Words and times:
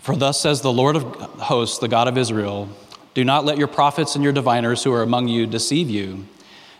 For 0.00 0.16
thus 0.16 0.40
says 0.40 0.62
the 0.62 0.72
Lord 0.72 0.96
of 0.96 1.02
hosts, 1.40 1.78
the 1.78 1.88
God 1.88 2.08
of 2.08 2.16
Israel 2.16 2.68
Do 3.12 3.24
not 3.24 3.44
let 3.44 3.58
your 3.58 3.68
prophets 3.68 4.14
and 4.14 4.24
your 4.24 4.32
diviners 4.32 4.82
who 4.82 4.92
are 4.92 5.02
among 5.02 5.28
you 5.28 5.46
deceive 5.46 5.90
you, 5.90 6.26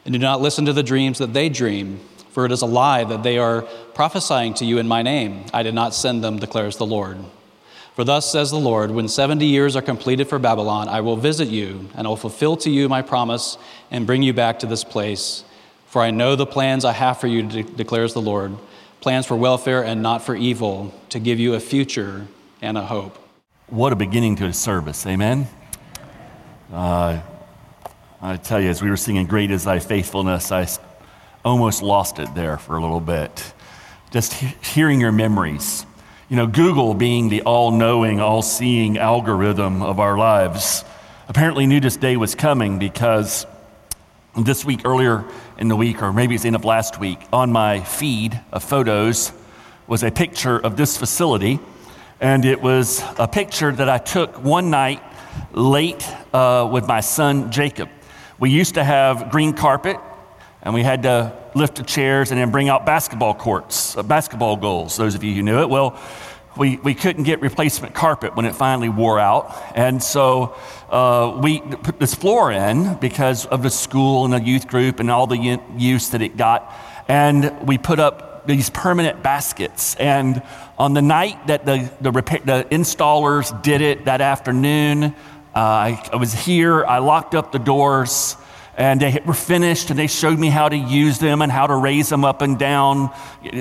and 0.04 0.12
do 0.12 0.18
not 0.18 0.40
listen 0.40 0.64
to 0.64 0.72
the 0.72 0.82
dreams 0.82 1.18
that 1.18 1.34
they 1.34 1.48
dream, 1.48 2.00
for 2.30 2.46
it 2.46 2.52
is 2.52 2.62
a 2.62 2.66
lie 2.66 3.04
that 3.04 3.22
they 3.22 3.36
are 3.36 3.62
prophesying 3.94 4.54
to 4.54 4.64
you 4.64 4.78
in 4.78 4.88
my 4.88 5.02
name. 5.02 5.44
I 5.52 5.62
did 5.62 5.74
not 5.74 5.94
send 5.94 6.24
them, 6.24 6.38
declares 6.38 6.76
the 6.78 6.86
Lord. 6.86 7.18
For 7.94 8.04
thus 8.04 8.30
says 8.30 8.50
the 8.50 8.58
Lord 8.58 8.90
When 8.90 9.08
70 9.08 9.44
years 9.44 9.76
are 9.76 9.82
completed 9.82 10.28
for 10.28 10.38
Babylon, 10.38 10.88
I 10.88 11.02
will 11.02 11.16
visit 11.16 11.48
you, 11.48 11.90
and 11.94 12.06
I 12.06 12.10
will 12.10 12.16
fulfill 12.16 12.56
to 12.58 12.70
you 12.70 12.88
my 12.88 13.02
promise 13.02 13.58
and 13.90 14.06
bring 14.06 14.22
you 14.22 14.32
back 14.32 14.60
to 14.60 14.66
this 14.66 14.84
place. 14.84 15.44
For 15.86 16.00
I 16.00 16.10
know 16.10 16.36
the 16.36 16.46
plans 16.46 16.84
I 16.86 16.92
have 16.92 17.20
for 17.20 17.26
you, 17.26 17.42
declares 17.42 18.14
the 18.14 18.22
Lord 18.22 18.56
plans 19.00 19.24
for 19.24 19.34
welfare 19.34 19.82
and 19.82 20.02
not 20.02 20.22
for 20.22 20.36
evil, 20.36 20.94
to 21.08 21.18
give 21.18 21.40
you 21.40 21.54
a 21.54 21.60
future 21.60 22.28
and 22.62 22.76
a 22.76 22.82
hope. 22.82 23.16
What 23.68 23.92
a 23.92 23.96
beginning 23.96 24.36
to 24.36 24.46
a 24.46 24.52
service, 24.52 25.06
amen? 25.06 25.48
Uh, 26.72 27.20
I 28.20 28.36
tell 28.36 28.60
you, 28.60 28.68
as 28.68 28.82
we 28.82 28.90
were 28.90 28.96
singing 28.96 29.26
Great 29.26 29.50
is 29.50 29.64
Thy 29.64 29.78
Faithfulness, 29.78 30.52
I 30.52 30.66
almost 31.44 31.82
lost 31.82 32.18
it 32.18 32.34
there 32.34 32.58
for 32.58 32.76
a 32.76 32.82
little 32.82 33.00
bit. 33.00 33.54
Just 34.10 34.34
he- 34.34 34.54
hearing 34.62 35.00
your 35.00 35.12
memories. 35.12 35.86
You 36.28 36.36
know, 36.36 36.46
Google 36.46 36.94
being 36.94 37.28
the 37.28 37.42
all 37.42 37.70
knowing, 37.70 38.20
all 38.20 38.42
seeing 38.42 38.98
algorithm 38.98 39.82
of 39.82 39.98
our 39.98 40.18
lives, 40.18 40.84
apparently 41.28 41.66
knew 41.66 41.80
this 41.80 41.96
day 41.96 42.16
was 42.16 42.34
coming 42.34 42.78
because 42.78 43.46
this 44.36 44.64
week, 44.64 44.82
earlier 44.84 45.24
in 45.58 45.68
the 45.68 45.76
week, 45.76 46.02
or 46.02 46.12
maybe 46.12 46.34
it's 46.34 46.42
the 46.42 46.48
end 46.48 46.56
of 46.56 46.64
last 46.64 47.00
week, 47.00 47.18
on 47.32 47.50
my 47.50 47.80
feed 47.80 48.38
of 48.52 48.62
photos 48.62 49.32
was 49.86 50.02
a 50.02 50.10
picture 50.10 50.58
of 50.58 50.76
this 50.76 50.96
facility 50.96 51.58
and 52.20 52.44
it 52.44 52.60
was 52.60 53.02
a 53.18 53.26
picture 53.26 53.72
that 53.72 53.88
I 53.88 53.96
took 53.96 54.44
one 54.44 54.70
night 54.70 55.02
late 55.52 56.06
uh, 56.34 56.68
with 56.70 56.86
my 56.86 57.00
son 57.00 57.50
Jacob. 57.50 57.88
We 58.38 58.50
used 58.50 58.74
to 58.74 58.84
have 58.84 59.30
green 59.30 59.54
carpet, 59.54 59.96
and 60.62 60.74
we 60.74 60.82
had 60.82 61.02
to 61.04 61.32
lift 61.54 61.76
the 61.76 61.82
chairs 61.82 62.30
and 62.30 62.38
then 62.38 62.50
bring 62.50 62.68
out 62.68 62.84
basketball 62.84 63.34
courts, 63.34 63.96
uh, 63.96 64.02
basketball 64.02 64.56
goals, 64.56 64.98
those 64.98 65.14
of 65.14 65.24
you 65.24 65.34
who 65.34 65.42
knew 65.42 65.62
it. 65.62 65.70
Well, 65.70 65.98
we, 66.58 66.76
we 66.78 66.94
couldn't 66.94 67.24
get 67.24 67.40
replacement 67.40 67.94
carpet 67.94 68.36
when 68.36 68.44
it 68.44 68.54
finally 68.54 68.90
wore 68.90 69.18
out. 69.18 69.56
And 69.74 70.02
so 70.02 70.56
uh, 70.90 71.38
we 71.42 71.60
put 71.60 71.98
this 71.98 72.14
floor 72.14 72.52
in 72.52 72.96
because 72.96 73.46
of 73.46 73.62
the 73.62 73.70
school 73.70 74.24
and 74.24 74.34
the 74.34 74.42
youth 74.42 74.66
group 74.66 75.00
and 75.00 75.10
all 75.10 75.26
the 75.26 75.60
use 75.78 76.10
that 76.10 76.20
it 76.20 76.36
got. 76.36 76.74
And 77.08 77.66
we 77.66 77.78
put 77.78 77.98
up 77.98 78.29
these 78.46 78.70
permanent 78.70 79.22
baskets. 79.22 79.94
And 79.96 80.42
on 80.78 80.94
the 80.94 81.02
night 81.02 81.46
that 81.46 81.64
the, 81.64 81.90
the, 82.00 82.10
repair, 82.10 82.40
the 82.44 82.66
installers 82.70 83.62
did 83.62 83.80
it 83.80 84.06
that 84.06 84.20
afternoon, 84.20 85.04
uh, 85.04 85.58
I, 85.58 86.08
I 86.12 86.16
was 86.16 86.32
here, 86.32 86.84
I 86.84 86.98
locked 86.98 87.34
up 87.34 87.52
the 87.52 87.58
doors 87.58 88.36
and 88.76 89.00
they 89.00 89.20
were 89.26 89.34
finished 89.34 89.90
and 89.90 89.98
they 89.98 90.06
showed 90.06 90.38
me 90.38 90.48
how 90.48 90.68
to 90.68 90.76
use 90.76 91.18
them 91.18 91.42
and 91.42 91.52
how 91.52 91.66
to 91.66 91.74
raise 91.74 92.08
them 92.08 92.24
up 92.24 92.40
and 92.40 92.58
down 92.58 93.10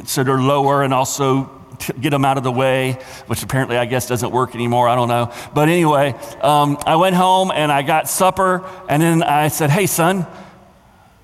so 0.05 0.23
they're 0.23 0.39
lower 0.39 0.83
and 0.83 0.93
also 0.93 1.51
get 1.99 2.11
them 2.11 2.25
out 2.25 2.37
of 2.37 2.43
the 2.43 2.51
way 2.51 2.93
which 3.27 3.43
apparently 3.43 3.77
i 3.77 3.85
guess 3.85 4.07
doesn't 4.07 4.31
work 4.31 4.55
anymore 4.55 4.87
i 4.87 4.95
don't 4.95 5.07
know 5.07 5.31
but 5.53 5.67
anyway 5.67 6.13
um, 6.41 6.77
i 6.85 6.95
went 6.95 7.15
home 7.15 7.51
and 7.53 7.71
i 7.71 7.81
got 7.81 8.07
supper 8.07 8.65
and 8.87 9.01
then 9.01 9.23
i 9.23 9.47
said 9.47 9.69
hey 9.69 9.85
son 9.85 10.25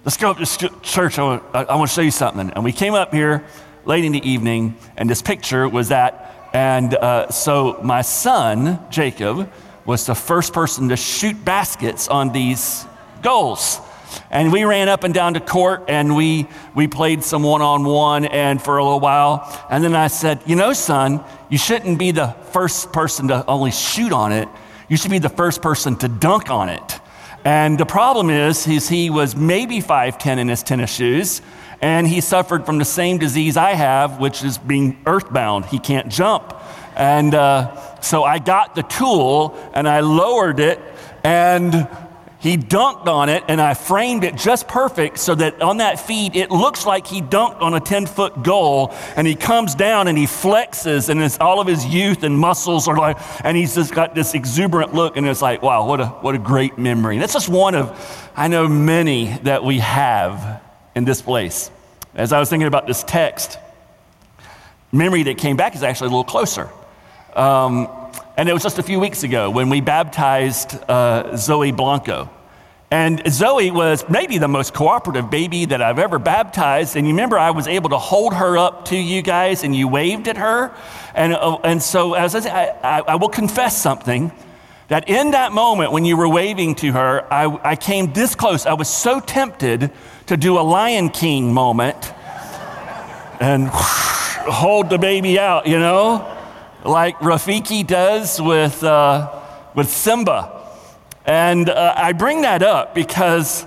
let's 0.05 0.17
go 0.17 0.29
up 0.29 0.37
to 0.37 0.69
church. 0.83 1.17
I 1.17 1.23
want, 1.23 1.89
to 1.89 1.93
show 1.93 2.01
you 2.01 2.11
something. 2.11 2.51
And 2.51 2.63
we 2.63 2.71
came 2.71 2.93
up 2.93 3.11
here 3.11 3.43
late 3.85 4.05
in 4.05 4.11
the 4.11 4.29
evening, 4.29 4.77
and 4.95 5.09
this 5.09 5.21
picture 5.21 5.67
was 5.67 5.89
that. 5.89 6.49
And 6.53 6.93
uh, 6.93 7.31
so 7.31 7.79
my 7.83 8.03
son, 8.03 8.79
Jacob, 8.91 9.51
was 9.83 10.05
the 10.05 10.15
first 10.15 10.53
person 10.53 10.89
to 10.89 10.95
shoot 10.95 11.43
baskets 11.43 12.07
on 12.07 12.31
these 12.31 12.85
goals. 13.23 13.79
And 14.29 14.53
we 14.53 14.63
ran 14.63 14.87
up 14.87 15.03
and 15.03 15.13
down 15.13 15.33
to 15.33 15.39
court 15.39 15.85
and 15.89 16.15
we, 16.15 16.47
we 16.73 16.87
played 16.87 17.23
some 17.23 17.43
one 17.43 17.61
on 17.61 17.83
one 17.83 18.25
and 18.25 18.61
for 18.61 18.77
a 18.77 18.83
little 18.83 18.99
while. 18.99 19.67
And 19.69 19.83
then 19.83 19.95
I 19.95 20.07
said, 20.07 20.41
You 20.45 20.55
know, 20.55 20.71
son, 20.71 21.23
you 21.49 21.57
shouldn't 21.57 21.99
be 21.99 22.11
the 22.11 22.29
first 22.51 22.93
person 22.93 23.27
to 23.27 23.45
only 23.47 23.71
shoot 23.71 24.13
on 24.13 24.31
it. 24.31 24.47
You 24.87 24.95
should 24.95 25.11
be 25.11 25.19
the 25.19 25.29
first 25.29 25.61
person 25.61 25.97
to 25.97 26.07
dunk 26.07 26.49
on 26.49 26.69
it. 26.69 26.99
And 27.45 27.77
the 27.77 27.85
problem 27.85 28.31
is, 28.31 28.67
is 28.67 28.89
he 28.89 29.11
was 29.11 29.35
maybe 29.35 29.79
5'10 29.79 30.39
in 30.39 30.47
his 30.47 30.63
tennis 30.63 30.91
shoes, 30.91 31.43
and 31.79 32.07
he 32.07 32.19
suffered 32.19 32.65
from 32.65 32.79
the 32.79 32.85
same 32.85 33.19
disease 33.19 33.55
I 33.55 33.73
have, 33.73 34.19
which 34.19 34.43
is 34.43 34.57
being 34.57 34.99
earthbound. 35.05 35.65
He 35.65 35.77
can't 35.77 36.09
jump. 36.09 36.55
And 36.95 37.35
uh, 37.35 38.01
so 38.01 38.23
I 38.23 38.39
got 38.39 38.73
the 38.73 38.81
tool 38.81 39.55
and 39.75 39.87
I 39.87 39.99
lowered 39.99 40.59
it, 40.59 40.79
and 41.23 41.87
he 42.45 42.57
dunked 42.57 43.07
on 43.07 43.27
it, 43.29 43.43
and 43.47 43.59
I 43.59 43.73
framed 43.73 44.23
it 44.23 44.35
just 44.35 44.67
perfect 44.67 45.17
so 45.17 45.33
that 45.35 45.61
on 45.61 45.77
that 45.77 45.99
feed, 45.99 46.35
it 46.35 46.51
looks 46.51 46.85
like 46.85 47.07
he 47.07 47.21
dunked 47.21 47.61
on 47.61 47.73
a 47.73 47.79
10 47.79 48.05
foot 48.05 48.43
goal. 48.43 48.93
And 49.15 49.25
he 49.25 49.33
comes 49.33 49.73
down 49.73 50.07
and 50.07 50.15
he 50.17 50.25
flexes, 50.25 51.09
and 51.09 51.21
it's 51.21 51.39
all 51.39 51.59
of 51.59 51.67
his 51.67 51.85
youth 51.85 52.23
and 52.23 52.37
muscles 52.37 52.87
are 52.87 52.97
like, 52.97 53.17
and 53.43 53.57
he's 53.57 53.73
just 53.73 53.93
got 53.93 54.13
this 54.13 54.35
exuberant 54.35 54.93
look, 54.93 55.17
and 55.17 55.27
it's 55.27 55.41
like, 55.41 55.63
wow, 55.63 55.87
what 55.87 55.99
a, 55.99 56.05
what 56.05 56.35
a 56.35 56.37
great 56.37 56.77
memory. 56.77 57.15
And 57.15 57.23
that's 57.23 57.33
just 57.33 57.49
one 57.49 57.73
of, 57.73 58.31
I 58.35 58.47
know, 58.47 58.67
many 58.67 59.37
that 59.43 59.63
we 59.63 59.79
have 59.79 60.61
in 60.93 61.03
this 61.03 61.23
place. 61.23 61.71
As 62.13 62.31
I 62.31 62.39
was 62.39 62.49
thinking 62.49 62.67
about 62.67 62.85
this 62.85 63.03
text, 63.03 63.57
memory 64.91 65.23
that 65.23 65.39
came 65.39 65.57
back 65.57 65.75
is 65.75 65.81
actually 65.81 66.07
a 66.07 66.11
little 66.11 66.23
closer. 66.23 66.69
Um, 67.35 67.89
and 68.37 68.47
it 68.49 68.53
was 68.53 68.63
just 68.63 68.79
a 68.79 68.83
few 68.83 68.99
weeks 68.99 69.23
ago 69.23 69.49
when 69.49 69.69
we 69.69 69.81
baptized 69.81 70.77
uh, 70.89 71.35
Zoe 71.37 71.71
Blanco. 71.71 72.29
And 72.95 73.21
Zoe 73.29 73.71
was 73.71 74.07
maybe 74.07 74.37
the 74.37 74.47
most 74.47 74.73
cooperative 74.73 75.29
baby 75.29 75.65
that 75.65 75.81
I've 75.81 75.99
ever 75.99 76.17
baptized. 76.17 76.95
And 76.95 77.05
you 77.05 77.11
remember, 77.11 77.37
I 77.37 77.51
was 77.51 77.67
able 77.67 77.89
to 77.89 77.97
hold 77.97 78.33
her 78.33 78.57
up 78.57 78.85
to 78.85 78.95
you 78.95 79.21
guys 79.21 79.65
and 79.65 79.75
you 79.75 79.89
waved 79.89 80.29
at 80.29 80.37
her. 80.37 80.73
And, 81.13 81.33
uh, 81.33 81.57
and 81.65 81.83
so, 81.83 82.13
as 82.13 82.33
I, 82.35 82.49
I, 82.81 83.01
I, 83.01 83.15
will 83.15 83.27
confess 83.27 83.75
something 83.75 84.31
that 84.87 85.09
in 85.09 85.31
that 85.31 85.51
moment 85.51 85.91
when 85.91 86.05
you 86.05 86.15
were 86.15 86.29
waving 86.29 86.75
to 86.75 86.93
her, 86.93 87.33
I, 87.33 87.71
I 87.71 87.75
came 87.75 88.13
this 88.13 88.33
close. 88.33 88.65
I 88.65 88.75
was 88.75 88.87
so 88.87 89.19
tempted 89.19 89.91
to 90.27 90.37
do 90.37 90.57
a 90.57 90.63
Lion 90.63 91.09
King 91.09 91.51
moment 91.53 92.13
and 93.41 93.67
hold 93.73 94.89
the 94.89 94.97
baby 94.97 95.37
out, 95.37 95.67
you 95.67 95.79
know? 95.79 96.31
like 96.85 97.17
Rafiki 97.17 97.85
does 97.85 98.41
with, 98.41 98.81
uh, 98.85 99.37
with 99.75 99.89
Simba. 99.89 100.54
And 101.25 101.69
uh, 101.69 101.93
I 101.97 102.13
bring 102.13 102.41
that 102.41 102.61
up 102.61 102.93
because, 102.93 103.65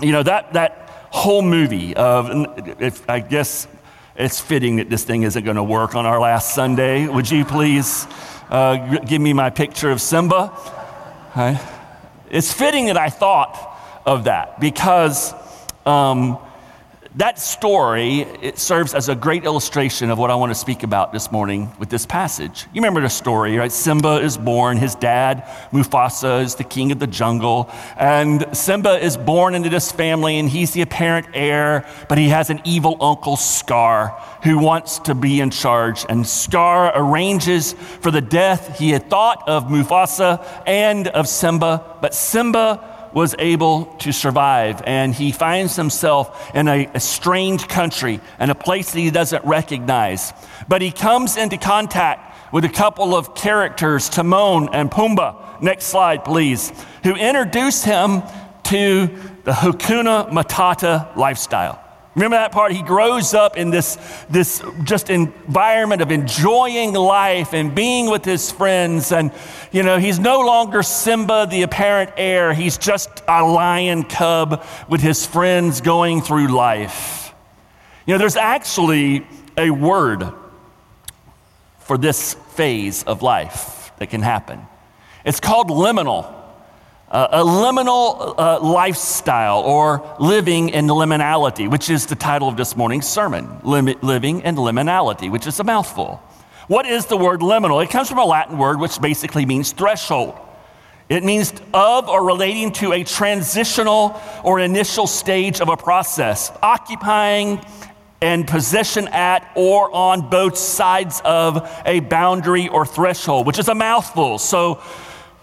you 0.00 0.12
know, 0.12 0.22
that, 0.22 0.52
that 0.54 0.88
whole 1.10 1.42
movie 1.42 1.94
of, 1.94 2.80
if, 2.80 3.08
I 3.08 3.20
guess 3.20 3.68
it's 4.16 4.40
fitting 4.40 4.76
that 4.76 4.90
this 4.90 5.04
thing 5.04 5.22
isn't 5.22 5.44
going 5.44 5.56
to 5.56 5.62
work 5.62 5.94
on 5.94 6.04
our 6.04 6.20
last 6.20 6.54
Sunday. 6.54 7.06
Would 7.06 7.30
you 7.30 7.44
please 7.44 8.06
uh, 8.50 8.98
give 9.06 9.20
me 9.20 9.32
my 9.32 9.50
picture 9.50 9.90
of 9.90 10.00
Simba? 10.00 10.52
Right. 11.36 11.60
It's 12.30 12.52
fitting 12.52 12.86
that 12.86 12.98
I 12.98 13.10
thought 13.10 13.56
of 14.04 14.24
that 14.24 14.58
because 14.58 15.32
um, 15.86 16.38
that 17.18 17.36
story 17.36 18.20
it 18.20 18.60
serves 18.60 18.94
as 18.94 19.08
a 19.08 19.14
great 19.16 19.44
illustration 19.44 20.08
of 20.08 20.18
what 20.18 20.30
I 20.30 20.36
want 20.36 20.50
to 20.50 20.54
speak 20.54 20.84
about 20.84 21.12
this 21.12 21.32
morning 21.32 21.68
with 21.80 21.88
this 21.88 22.06
passage. 22.06 22.66
You 22.72 22.80
remember 22.80 23.00
the 23.00 23.08
story, 23.08 23.56
right? 23.56 23.72
Simba 23.72 24.18
is 24.18 24.38
born. 24.38 24.76
His 24.76 24.94
dad, 24.94 25.42
Mufasa, 25.72 26.44
is 26.44 26.54
the 26.54 26.62
king 26.62 26.92
of 26.92 27.00
the 27.00 27.08
jungle. 27.08 27.70
And 27.96 28.46
Simba 28.56 29.04
is 29.04 29.16
born 29.16 29.56
into 29.56 29.68
this 29.68 29.90
family, 29.90 30.38
and 30.38 30.48
he's 30.48 30.70
the 30.70 30.82
apparent 30.82 31.26
heir, 31.34 31.88
but 32.08 32.18
he 32.18 32.28
has 32.28 32.50
an 32.50 32.60
evil 32.64 32.96
uncle, 33.00 33.36
Scar, 33.36 34.10
who 34.44 34.56
wants 34.56 35.00
to 35.00 35.14
be 35.16 35.40
in 35.40 35.50
charge. 35.50 36.06
And 36.08 36.24
Scar 36.24 36.92
arranges 36.94 37.72
for 37.72 38.12
the 38.12 38.20
death 38.20 38.78
he 38.78 38.90
had 38.90 39.10
thought 39.10 39.48
of 39.48 39.64
Mufasa 39.64 40.46
and 40.68 41.08
of 41.08 41.26
Simba, 41.26 41.96
but 42.00 42.14
Simba 42.14 42.87
was 43.12 43.34
able 43.38 43.86
to 44.00 44.12
survive. 44.12 44.82
And 44.86 45.14
he 45.14 45.32
finds 45.32 45.76
himself 45.76 46.54
in 46.54 46.68
a, 46.68 46.86
a 46.94 47.00
strange 47.00 47.68
country 47.68 48.20
and 48.38 48.50
a 48.50 48.54
place 48.54 48.92
that 48.92 48.98
he 48.98 49.10
doesn't 49.10 49.44
recognize. 49.44 50.32
But 50.68 50.82
he 50.82 50.90
comes 50.90 51.36
into 51.36 51.56
contact 51.56 52.52
with 52.52 52.64
a 52.64 52.68
couple 52.68 53.14
of 53.14 53.34
characters, 53.34 54.08
Timon 54.08 54.70
and 54.72 54.90
Pumbaa. 54.90 55.60
Next 55.60 55.86
slide, 55.86 56.24
please. 56.24 56.72
Who 57.02 57.14
introduce 57.14 57.84
him 57.84 58.22
to 58.64 59.06
the 59.44 59.52
Hakuna 59.52 60.30
Matata 60.30 61.16
lifestyle. 61.16 61.82
Remember 62.14 62.36
that 62.36 62.52
part? 62.52 62.72
He 62.72 62.82
grows 62.82 63.34
up 63.34 63.56
in 63.56 63.70
this, 63.70 63.96
this 64.28 64.62
just 64.82 65.08
environment 65.10 66.02
of 66.02 66.10
enjoying 66.10 66.92
life 66.92 67.52
and 67.52 67.74
being 67.74 68.10
with 68.10 68.24
his 68.24 68.50
friends. 68.50 69.12
And, 69.12 69.30
you 69.70 69.82
know, 69.82 69.98
he's 69.98 70.18
no 70.18 70.40
longer 70.40 70.82
Simba, 70.82 71.46
the 71.48 71.62
apparent 71.62 72.10
heir. 72.16 72.52
He's 72.54 72.76
just 72.76 73.22
a 73.28 73.44
lion 73.44 74.02
cub 74.04 74.64
with 74.88 75.00
his 75.00 75.26
friends 75.26 75.80
going 75.80 76.22
through 76.22 76.48
life. 76.48 77.32
You 78.06 78.14
know, 78.14 78.18
there's 78.18 78.36
actually 78.36 79.26
a 79.56 79.70
word 79.70 80.32
for 81.80 81.98
this 81.98 82.34
phase 82.34 83.02
of 83.04 83.22
life 83.22 83.92
that 83.98 84.08
can 84.08 84.22
happen. 84.22 84.66
It's 85.24 85.40
called 85.40 85.68
liminal 85.68 86.37
uh, 87.10 87.28
a 87.30 87.44
liminal 87.44 88.34
uh, 88.38 88.60
lifestyle 88.60 89.60
or 89.60 90.16
living 90.20 90.68
in 90.68 90.86
liminality, 90.86 91.70
which 91.70 91.88
is 91.88 92.06
the 92.06 92.14
title 92.14 92.48
of 92.48 92.56
this 92.56 92.76
morning's 92.76 93.08
sermon 93.08 93.60
Lim- 93.62 93.98
Living 94.02 94.40
in 94.40 94.56
Liminality, 94.56 95.30
which 95.30 95.46
is 95.46 95.58
a 95.60 95.64
mouthful. 95.64 96.22
What 96.66 96.84
is 96.84 97.06
the 97.06 97.16
word 97.16 97.40
liminal? 97.40 97.82
It 97.82 97.88
comes 97.88 98.08
from 98.08 98.18
a 98.18 98.24
Latin 98.24 98.58
word 98.58 98.78
which 98.78 99.00
basically 99.00 99.46
means 99.46 99.72
threshold. 99.72 100.38
It 101.08 101.24
means 101.24 101.54
of 101.72 102.10
or 102.10 102.26
relating 102.26 102.72
to 102.72 102.92
a 102.92 103.02
transitional 103.04 104.20
or 104.44 104.60
initial 104.60 105.06
stage 105.06 105.62
of 105.62 105.70
a 105.70 105.76
process, 105.78 106.52
occupying 106.62 107.64
and 108.20 108.46
position 108.46 109.08
at 109.08 109.50
or 109.54 109.90
on 109.94 110.28
both 110.28 110.58
sides 110.58 111.22
of 111.24 111.66
a 111.86 112.00
boundary 112.00 112.68
or 112.68 112.84
threshold, 112.84 113.46
which 113.46 113.58
is 113.58 113.68
a 113.68 113.74
mouthful. 113.74 114.38
So, 114.38 114.74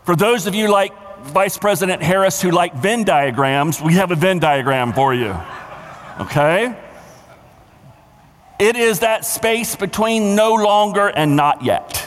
for 0.03 0.15
those 0.15 0.45
of 0.45 0.53
you 0.53 0.67
like 0.67 0.93
Vice 1.25 1.57
President 1.57 2.01
Harris 2.01 2.41
who 2.41 2.51
like 2.51 2.73
Venn 2.75 3.03
diagrams, 3.03 3.81
we 3.81 3.93
have 3.95 4.11
a 4.11 4.15
Venn 4.15 4.39
diagram 4.39 4.93
for 4.93 5.13
you. 5.13 5.35
Okay? 6.21 6.75
It 8.59 8.75
is 8.75 8.99
that 8.99 9.25
space 9.25 9.75
between 9.75 10.35
no 10.35 10.53
longer 10.53 11.07
and 11.07 11.35
not 11.35 11.63
yet. 11.63 12.01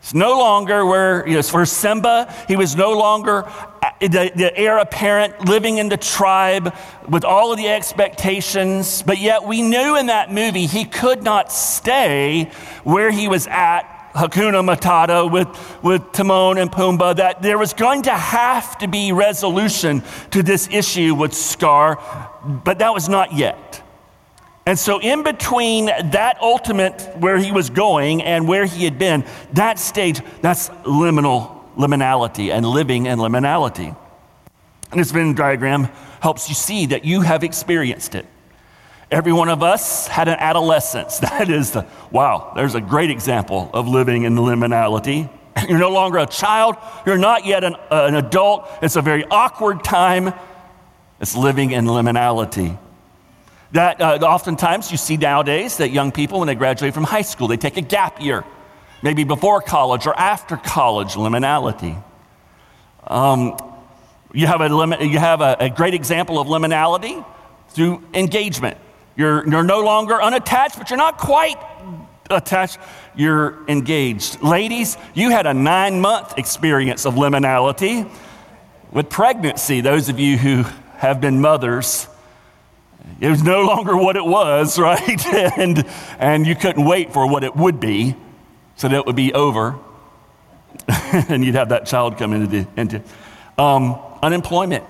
It's 0.00 0.12
no 0.12 0.38
longer 0.38 0.84
where, 0.84 1.26
you 1.26 1.36
know, 1.36 1.42
for 1.42 1.64
Simba, 1.64 2.30
he 2.48 2.56
was 2.56 2.76
no 2.76 2.92
longer 2.92 3.44
uh, 3.46 3.90
the, 4.00 4.32
the 4.34 4.54
heir 4.54 4.78
apparent 4.78 5.46
living 5.46 5.78
in 5.78 5.88
the 5.88 5.96
tribe 5.96 6.74
with 7.08 7.24
all 7.24 7.52
of 7.52 7.58
the 7.58 7.68
expectations, 7.68 9.02
but 9.02 9.18
yet 9.18 9.44
we 9.44 9.62
knew 9.62 9.96
in 9.96 10.06
that 10.06 10.30
movie 10.32 10.66
he 10.66 10.84
could 10.84 11.22
not 11.22 11.52
stay 11.52 12.50
where 12.82 13.10
he 13.10 13.28
was 13.28 13.46
at 13.46 13.93
Hakuna 14.14 14.62
Matata 14.64 15.28
with, 15.30 15.48
with 15.82 16.12
Timon 16.12 16.56
and 16.58 16.70
Pumbaa 16.70 17.16
that 17.16 17.42
there 17.42 17.58
was 17.58 17.72
going 17.72 18.02
to 18.02 18.12
have 18.12 18.78
to 18.78 18.86
be 18.86 19.10
resolution 19.10 20.02
to 20.30 20.42
this 20.42 20.68
issue 20.70 21.14
with 21.14 21.34
Scar, 21.34 21.98
but 22.64 22.78
that 22.78 22.94
was 22.94 23.08
not 23.08 23.32
yet. 23.32 23.82
And 24.66 24.78
so, 24.78 24.98
in 24.98 25.24
between 25.24 25.86
that 25.86 26.38
ultimate 26.40 27.02
where 27.18 27.36
he 27.36 27.52
was 27.52 27.68
going 27.68 28.22
and 28.22 28.48
where 28.48 28.64
he 28.64 28.84
had 28.84 28.98
been, 28.98 29.24
that 29.52 29.78
stage, 29.78 30.22
that's 30.40 30.70
liminal, 30.84 31.62
liminality 31.76 32.50
and 32.50 32.64
living 32.64 33.06
in 33.06 33.18
liminality. 33.18 33.94
And 34.90 35.00
this 35.00 35.10
Venn 35.10 35.34
diagram 35.34 35.88
helps 36.20 36.48
you 36.48 36.54
see 36.54 36.86
that 36.86 37.04
you 37.04 37.20
have 37.20 37.42
experienced 37.42 38.14
it. 38.14 38.26
Every 39.14 39.32
one 39.32 39.48
of 39.48 39.62
us 39.62 40.08
had 40.08 40.26
an 40.26 40.34
adolescence. 40.40 41.20
That 41.24 41.48
is 41.48 41.70
the, 41.70 41.86
wow, 42.10 42.52
there's 42.56 42.74
a 42.74 42.80
great 42.80 43.10
example 43.10 43.70
of 43.72 43.86
living 43.86 44.24
in 44.24 44.34
liminality. 44.34 45.30
You're 45.68 45.78
no 45.78 45.90
longer 45.90 46.18
a 46.18 46.26
child, 46.26 46.74
you're 47.06 47.16
not 47.16 47.46
yet 47.46 47.62
an, 47.62 47.76
uh, 47.76 48.06
an 48.08 48.16
adult. 48.16 48.68
It's 48.82 48.96
a 48.96 49.02
very 49.02 49.24
awkward 49.24 49.84
time. 49.84 50.34
It's 51.20 51.36
living 51.36 51.70
in 51.70 51.84
liminality. 51.84 52.76
That 53.70 54.00
uh, 54.00 54.18
oftentimes 54.22 54.90
you 54.90 54.98
see 54.98 55.16
nowadays 55.16 55.76
that 55.76 55.92
young 55.92 56.10
people, 56.10 56.40
when 56.40 56.48
they 56.48 56.56
graduate 56.56 56.92
from 56.92 57.04
high 57.04 57.22
school, 57.22 57.46
they 57.46 57.56
take 57.56 57.76
a 57.76 57.82
gap 57.82 58.20
year, 58.20 58.44
maybe 59.00 59.22
before 59.22 59.60
college 59.60 60.08
or 60.08 60.18
after 60.18 60.56
college, 60.56 61.14
liminality. 61.14 62.02
Um, 63.06 63.56
you 64.32 64.48
have, 64.48 64.60
a, 64.60 65.06
you 65.06 65.20
have 65.20 65.40
a, 65.40 65.56
a 65.60 65.70
great 65.70 65.94
example 65.94 66.40
of 66.40 66.48
liminality 66.48 67.24
through 67.68 68.02
engagement. 68.12 68.76
You're, 69.16 69.48
you're 69.48 69.62
no 69.62 69.80
longer 69.80 70.20
unattached, 70.20 70.78
but 70.78 70.90
you're 70.90 70.96
not 70.96 71.18
quite 71.18 71.56
attached. 72.30 72.78
You're 73.14 73.64
engaged. 73.68 74.42
Ladies, 74.42 74.96
you 75.14 75.30
had 75.30 75.46
a 75.46 75.54
nine 75.54 76.00
month 76.00 76.36
experience 76.38 77.06
of 77.06 77.14
liminality 77.14 78.10
with 78.90 79.08
pregnancy. 79.08 79.80
Those 79.80 80.08
of 80.08 80.18
you 80.18 80.36
who 80.36 80.64
have 80.96 81.20
been 81.20 81.40
mothers, 81.40 82.08
it 83.20 83.28
was 83.28 83.42
no 83.42 83.62
longer 83.62 83.96
what 83.96 84.16
it 84.16 84.24
was, 84.24 84.78
right? 84.78 85.26
and, 85.58 85.84
and 86.18 86.46
you 86.46 86.54
couldn't 86.54 86.84
wait 86.84 87.12
for 87.12 87.28
what 87.28 87.44
it 87.44 87.54
would 87.54 87.78
be 87.78 88.16
so 88.76 88.88
that 88.88 88.96
it 88.96 89.06
would 89.06 89.16
be 89.16 89.32
over. 89.32 89.78
and 90.88 91.44
you'd 91.44 91.54
have 91.54 91.68
that 91.68 91.86
child 91.86 92.18
come 92.18 92.32
into, 92.32 92.66
into 92.76 93.02
um, 93.58 93.96
unemployment. 94.22 94.84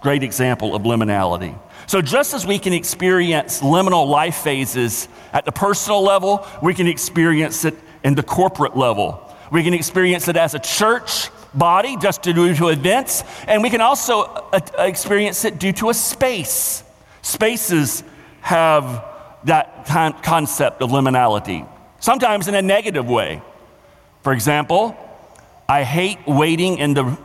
Great 0.00 0.22
example 0.22 0.74
of 0.74 0.82
liminality. 0.82 1.56
So, 1.86 2.00
just 2.00 2.34
as 2.34 2.46
we 2.46 2.58
can 2.58 2.72
experience 2.72 3.60
liminal 3.60 4.06
life 4.08 4.36
phases 4.36 5.08
at 5.32 5.44
the 5.44 5.52
personal 5.52 6.02
level, 6.02 6.46
we 6.62 6.74
can 6.74 6.86
experience 6.86 7.64
it 7.64 7.74
in 8.04 8.14
the 8.14 8.22
corporate 8.22 8.76
level. 8.76 9.28
We 9.50 9.62
can 9.62 9.74
experience 9.74 10.28
it 10.28 10.36
as 10.36 10.54
a 10.54 10.58
church 10.58 11.30
body, 11.54 11.96
just 11.96 12.22
due 12.22 12.54
to 12.54 12.68
events, 12.68 13.24
and 13.46 13.62
we 13.62 13.70
can 13.70 13.80
also 13.80 14.22
uh, 14.22 14.60
experience 14.78 15.44
it 15.44 15.58
due 15.58 15.72
to 15.72 15.90
a 15.90 15.94
space. 15.94 16.82
Spaces 17.22 18.02
have 18.40 19.04
that 19.44 19.86
concept 20.22 20.82
of 20.82 20.90
liminality, 20.90 21.68
sometimes 22.00 22.48
in 22.48 22.54
a 22.54 22.62
negative 22.62 23.06
way. 23.06 23.42
For 24.22 24.32
example, 24.32 24.96
I 25.68 25.84
hate 25.84 26.18
waiting 26.26 26.78
in 26.78 26.94
the, 26.94 27.18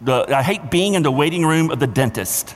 the 0.00 0.36
I 0.36 0.42
hate 0.42 0.70
being 0.70 0.94
in 0.94 1.02
the 1.02 1.12
waiting 1.12 1.44
room 1.44 1.70
of 1.70 1.78
the 1.78 1.86
dentist. 1.86 2.54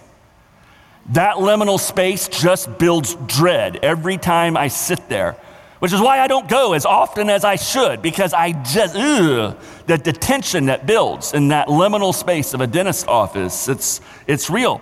That 1.11 1.37
liminal 1.37 1.79
space 1.79 2.29
just 2.29 2.79
builds 2.79 3.15
dread 3.27 3.77
every 3.77 4.17
time 4.17 4.57
I 4.57 4.69
sit 4.69 5.09
there, 5.09 5.37
which 5.79 5.93
is 5.93 6.01
why 6.01 6.19
I 6.19 6.27
don't 6.27 6.49
go 6.49 6.73
as 6.73 6.85
often 6.85 7.31
as 7.31 7.45
I 7.45 7.55
should, 7.55 8.03
because 8.03 8.33
I 8.33 8.53
just, 8.65 8.97
ugh, 8.97 9.57
the, 9.87 9.99
the 9.99 10.13
tension 10.13 10.67
that 10.67 10.85
builds 10.85 11.33
in 11.33 11.49
that 11.49 11.69
liminal 11.69 12.13
space 12.13 12.55
of 12.55 12.61
a 12.61 12.67
dentist 12.67 13.07
office, 13.07 13.69
it's, 13.69 14.01
it's 14.27 14.51
real. 14.51 14.81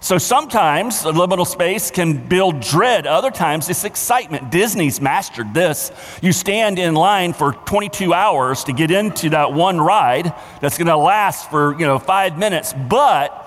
So 0.00 0.18
sometimes 0.18 1.04
a 1.04 1.12
liminal 1.12 1.46
space 1.46 1.90
can 1.90 2.26
build 2.26 2.60
dread, 2.60 3.06
other 3.06 3.30
times 3.30 3.68
it's 3.68 3.84
excitement. 3.84 4.50
Disney's 4.50 5.00
mastered 5.00 5.52
this. 5.52 5.90
You 6.22 6.32
stand 6.32 6.78
in 6.78 6.94
line 6.94 7.32
for 7.32 7.52
22 7.52 8.14
hours 8.14 8.64
to 8.64 8.72
get 8.72 8.90
into 8.90 9.30
that 9.30 9.52
one 9.52 9.78
ride 9.80 10.32
that's 10.60 10.78
going 10.78 10.86
to 10.86 10.96
last 10.96 11.50
for, 11.50 11.72
you 11.72 11.86
know, 11.86 11.98
5 11.98 12.38
minutes, 12.38 12.72
but 12.88 13.45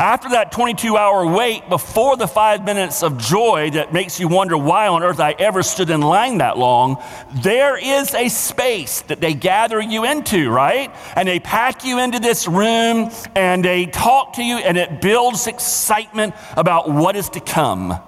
after 0.00 0.30
that 0.30 0.50
22 0.50 0.96
hour 0.96 1.26
wait, 1.26 1.68
before 1.68 2.16
the 2.16 2.26
five 2.26 2.64
minutes 2.64 3.02
of 3.02 3.18
joy 3.18 3.68
that 3.72 3.92
makes 3.92 4.18
you 4.18 4.28
wonder 4.28 4.56
why 4.56 4.88
on 4.88 5.02
earth 5.02 5.20
I 5.20 5.32
ever 5.32 5.62
stood 5.62 5.90
in 5.90 6.00
line 6.00 6.38
that 6.38 6.56
long, 6.56 7.02
there 7.42 7.76
is 7.76 8.14
a 8.14 8.30
space 8.30 9.02
that 9.02 9.20
they 9.20 9.34
gather 9.34 9.78
you 9.78 10.06
into, 10.06 10.48
right? 10.48 10.90
And 11.14 11.28
they 11.28 11.38
pack 11.38 11.84
you 11.84 11.98
into 11.98 12.18
this 12.18 12.48
room 12.48 13.10
and 13.36 13.62
they 13.62 13.84
talk 13.84 14.32
to 14.34 14.42
you, 14.42 14.56
and 14.56 14.78
it 14.78 15.02
builds 15.02 15.46
excitement 15.46 16.34
about 16.56 16.90
what 16.90 17.14
is 17.14 17.28
to 17.30 17.40
come. 17.40 18.00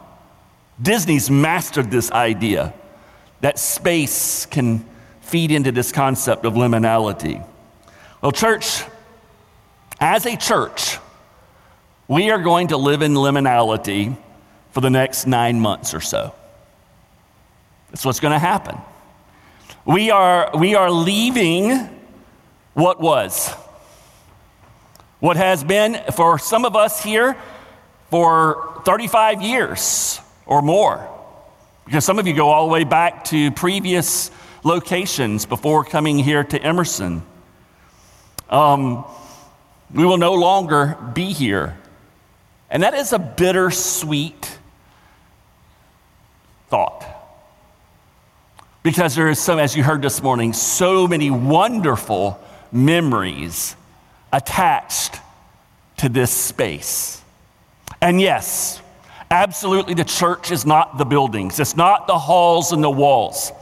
Disney's 0.80 1.30
mastered 1.30 1.90
this 1.90 2.10
idea 2.10 2.72
that 3.42 3.58
space 3.58 4.46
can 4.46 4.86
feed 5.20 5.50
into 5.50 5.70
this 5.70 5.92
concept 5.92 6.46
of 6.46 6.54
liminality. 6.54 7.46
Well, 8.22 8.32
church, 8.32 8.82
as 10.00 10.24
a 10.24 10.38
church, 10.38 10.96
we 12.12 12.30
are 12.30 12.42
going 12.42 12.68
to 12.68 12.76
live 12.76 13.00
in 13.00 13.14
liminality 13.14 14.14
for 14.72 14.82
the 14.82 14.90
next 14.90 15.26
nine 15.26 15.58
months 15.58 15.94
or 15.94 16.00
so. 16.00 16.34
That's 17.88 18.04
what's 18.04 18.20
going 18.20 18.34
to 18.34 18.38
happen. 18.38 18.76
We 19.86 20.10
are, 20.10 20.50
we 20.54 20.74
are 20.74 20.90
leaving 20.90 21.88
what 22.74 23.00
was. 23.00 23.48
What 25.20 25.38
has 25.38 25.64
been 25.64 26.02
for 26.12 26.38
some 26.38 26.66
of 26.66 26.76
us 26.76 27.02
here 27.02 27.34
for 28.10 28.82
35 28.84 29.40
years 29.40 30.20
or 30.44 30.60
more. 30.60 31.08
Because 31.86 32.04
some 32.04 32.18
of 32.18 32.26
you 32.26 32.34
go 32.34 32.50
all 32.50 32.66
the 32.66 32.72
way 32.74 32.84
back 32.84 33.24
to 33.24 33.50
previous 33.52 34.30
locations 34.64 35.46
before 35.46 35.82
coming 35.82 36.18
here 36.18 36.44
to 36.44 36.62
Emerson. 36.62 37.22
Um, 38.50 39.06
we 39.94 40.04
will 40.04 40.18
no 40.18 40.34
longer 40.34 40.98
be 41.14 41.32
here. 41.32 41.78
And 42.72 42.82
that 42.82 42.94
is 42.94 43.12
a 43.12 43.18
bittersweet 43.18 44.58
thought. 46.68 47.04
Because 48.82 49.14
there 49.14 49.28
is 49.28 49.38
so, 49.38 49.58
as 49.58 49.76
you 49.76 49.82
heard 49.82 50.00
this 50.00 50.22
morning, 50.22 50.54
so 50.54 51.06
many 51.06 51.30
wonderful 51.30 52.40
memories 52.72 53.76
attached 54.32 55.20
to 55.98 56.08
this 56.08 56.30
space. 56.30 57.22
And 58.00 58.18
yes, 58.18 58.80
absolutely, 59.30 59.92
the 59.92 60.04
church 60.04 60.50
is 60.50 60.64
not 60.64 60.96
the 60.96 61.04
buildings, 61.04 61.60
it's 61.60 61.76
not 61.76 62.06
the 62.06 62.18
halls 62.18 62.72
and 62.72 62.82
the 62.82 62.90
walls. 62.90 63.52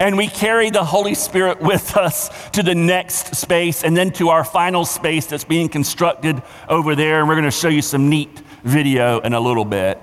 And 0.00 0.16
we 0.16 0.28
carry 0.28 0.70
the 0.70 0.82
Holy 0.82 1.14
Spirit 1.14 1.60
with 1.60 1.94
us 1.94 2.30
to 2.52 2.62
the 2.62 2.74
next 2.74 3.36
space 3.36 3.84
and 3.84 3.94
then 3.94 4.12
to 4.12 4.30
our 4.30 4.44
final 4.44 4.86
space 4.86 5.26
that's 5.26 5.44
being 5.44 5.68
constructed 5.68 6.42
over 6.70 6.96
there. 6.96 7.20
And 7.20 7.28
we're 7.28 7.34
going 7.34 7.44
to 7.44 7.50
show 7.50 7.68
you 7.68 7.82
some 7.82 8.08
neat 8.08 8.40
video 8.64 9.20
in 9.20 9.34
a 9.34 9.40
little 9.40 9.66
bit. 9.66 10.00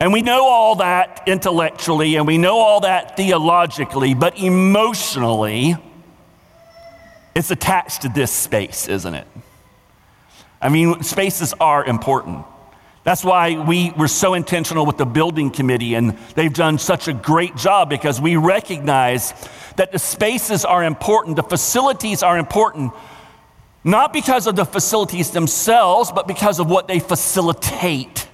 And 0.00 0.12
we 0.12 0.20
know 0.20 0.46
all 0.46 0.74
that 0.76 1.22
intellectually 1.26 2.16
and 2.16 2.26
we 2.26 2.38
know 2.38 2.58
all 2.58 2.80
that 2.80 3.16
theologically, 3.16 4.14
but 4.14 4.36
emotionally, 4.36 5.76
it's 7.36 7.52
attached 7.52 8.02
to 8.02 8.08
this 8.08 8.32
space, 8.32 8.88
isn't 8.88 9.14
it? 9.14 9.28
I 10.60 10.70
mean, 10.70 11.04
spaces 11.04 11.54
are 11.60 11.84
important. 11.84 12.44
That's 13.06 13.22
why 13.24 13.54
we 13.64 13.92
were 13.92 14.08
so 14.08 14.34
intentional 14.34 14.84
with 14.84 14.96
the 14.96 15.06
building 15.06 15.52
committee, 15.52 15.94
and 15.94 16.18
they've 16.34 16.52
done 16.52 16.76
such 16.76 17.06
a 17.06 17.12
great 17.12 17.54
job 17.54 17.88
because 17.88 18.20
we 18.20 18.34
recognize 18.34 19.32
that 19.76 19.92
the 19.92 20.00
spaces 20.00 20.64
are 20.64 20.82
important, 20.82 21.36
the 21.36 21.44
facilities 21.44 22.24
are 22.24 22.36
important, 22.36 22.92
not 23.84 24.12
because 24.12 24.48
of 24.48 24.56
the 24.56 24.64
facilities 24.64 25.30
themselves, 25.30 26.10
but 26.10 26.26
because 26.26 26.58
of 26.58 26.68
what 26.68 26.88
they 26.88 26.98
facilitate, 26.98 28.26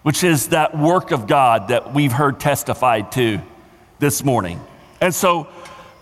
which 0.00 0.24
is 0.24 0.48
that 0.48 0.74
work 0.74 1.10
of 1.10 1.26
God 1.26 1.68
that 1.68 1.92
we've 1.92 2.10
heard 2.10 2.40
testified 2.40 3.12
to 3.12 3.38
this 3.98 4.24
morning. 4.24 4.62
And 4.98 5.14
so 5.14 5.46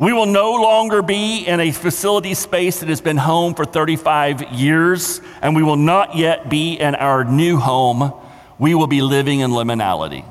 we 0.00 0.14
will 0.14 0.26
no 0.26 0.52
longer 0.52 1.02
be 1.02 1.44
in 1.46 1.60
a 1.60 1.72
facility 1.72 2.32
space 2.32 2.80
that 2.80 2.88
has 2.88 3.02
been 3.02 3.18
home 3.18 3.52
for 3.52 3.66
35 3.66 4.50
years, 4.50 5.20
and 5.42 5.54
we 5.54 5.62
will 5.62 5.76
not 5.76 6.16
yet 6.16 6.48
be 6.48 6.72
in 6.72 6.94
our 6.94 7.22
new 7.22 7.58
home. 7.58 8.14
We 8.58 8.74
will 8.74 8.86
be 8.86 9.02
living 9.02 9.40
in 9.40 9.50
liminality. 9.50 10.24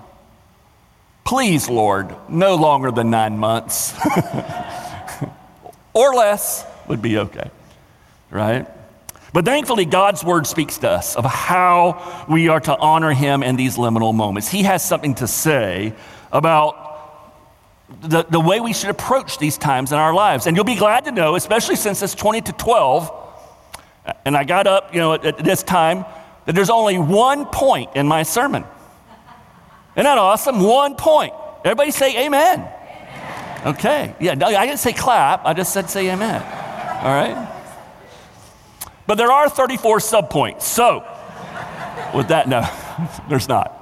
Please, 1.24 1.70
Lord, 1.70 2.16
no 2.28 2.56
longer 2.56 2.90
than 2.90 3.12
nine 3.12 3.38
months 3.38 3.94
or 5.94 6.16
less 6.16 6.66
would 6.88 7.04
be 7.04 7.20
okay, 7.20 7.52
right? 8.32 8.68
But 9.34 9.46
thankfully, 9.46 9.86
God's 9.86 10.24
word 10.24 10.48
speaks 10.48 10.80
to 10.80 10.90
us 10.90 11.16
of 11.16 11.26
how 11.26 12.26
we 12.28 12.48
are 12.48 12.60
to 12.62 12.76
honor 12.76 13.14
Him 13.14 13.44
in 13.44 13.56
these 13.56 13.78
liminal 13.78 14.16
moments. 14.16 14.50
He 14.50 14.64
has 14.64 14.84
something 14.84 15.14
to 15.16 15.28
say 15.28 15.94
about 16.32 16.89
the, 18.02 18.24
the 18.24 18.40
way 18.40 18.60
we 18.60 18.74
should 18.74 18.90
approach 18.90 19.38
these 19.40 19.58
times 19.58 19.92
in 19.92 19.98
our 19.98 20.14
lives. 20.14 20.48
And 20.48 20.56
you'll 20.56 20.66
be 20.66 20.76
glad 20.76 21.06
to 21.06 21.12
know, 21.12 21.36
especially 21.36 21.76
since 21.76 22.02
it's 22.02 22.16
20 22.16 22.42
to 22.42 22.54
12, 22.54 23.12
and 24.26 24.38
I 24.38 24.44
got 24.44 24.68
up, 24.68 24.94
you 24.94 25.00
know, 25.00 25.14
at, 25.14 25.26
at 25.26 25.38
this 25.40 25.64
time, 25.64 26.06
that 26.46 26.56
there's 26.56 26.70
only 26.70 26.98
one 26.98 27.46
point 27.46 27.92
in 27.96 28.08
my 28.08 28.24
sermon. 28.24 28.64
Isn't 29.96 30.04
that 30.04 30.18
awesome? 30.18 30.62
One 30.62 30.96
point. 30.96 31.34
Everybody 31.66 31.92
say 31.92 32.26
amen. 32.26 32.60
amen. 32.60 33.68
Okay. 33.68 34.16
Yeah, 34.20 34.32
I 34.32 34.66
didn't 34.66 34.80
say 34.80 34.94
clap, 34.94 35.46
I 35.46 35.54
just 35.54 35.74
said 35.74 35.90
say 35.90 36.10
amen. 36.10 36.42
All 37.04 37.14
right? 37.14 37.56
But 39.06 39.16
there 39.16 39.32
are 39.32 39.50
34 39.50 40.00
subpoints. 40.00 40.62
So, 40.62 41.06
with 42.16 42.30
that, 42.30 42.48
no, 42.48 42.68
there's 43.30 43.50
not. 43.50 43.79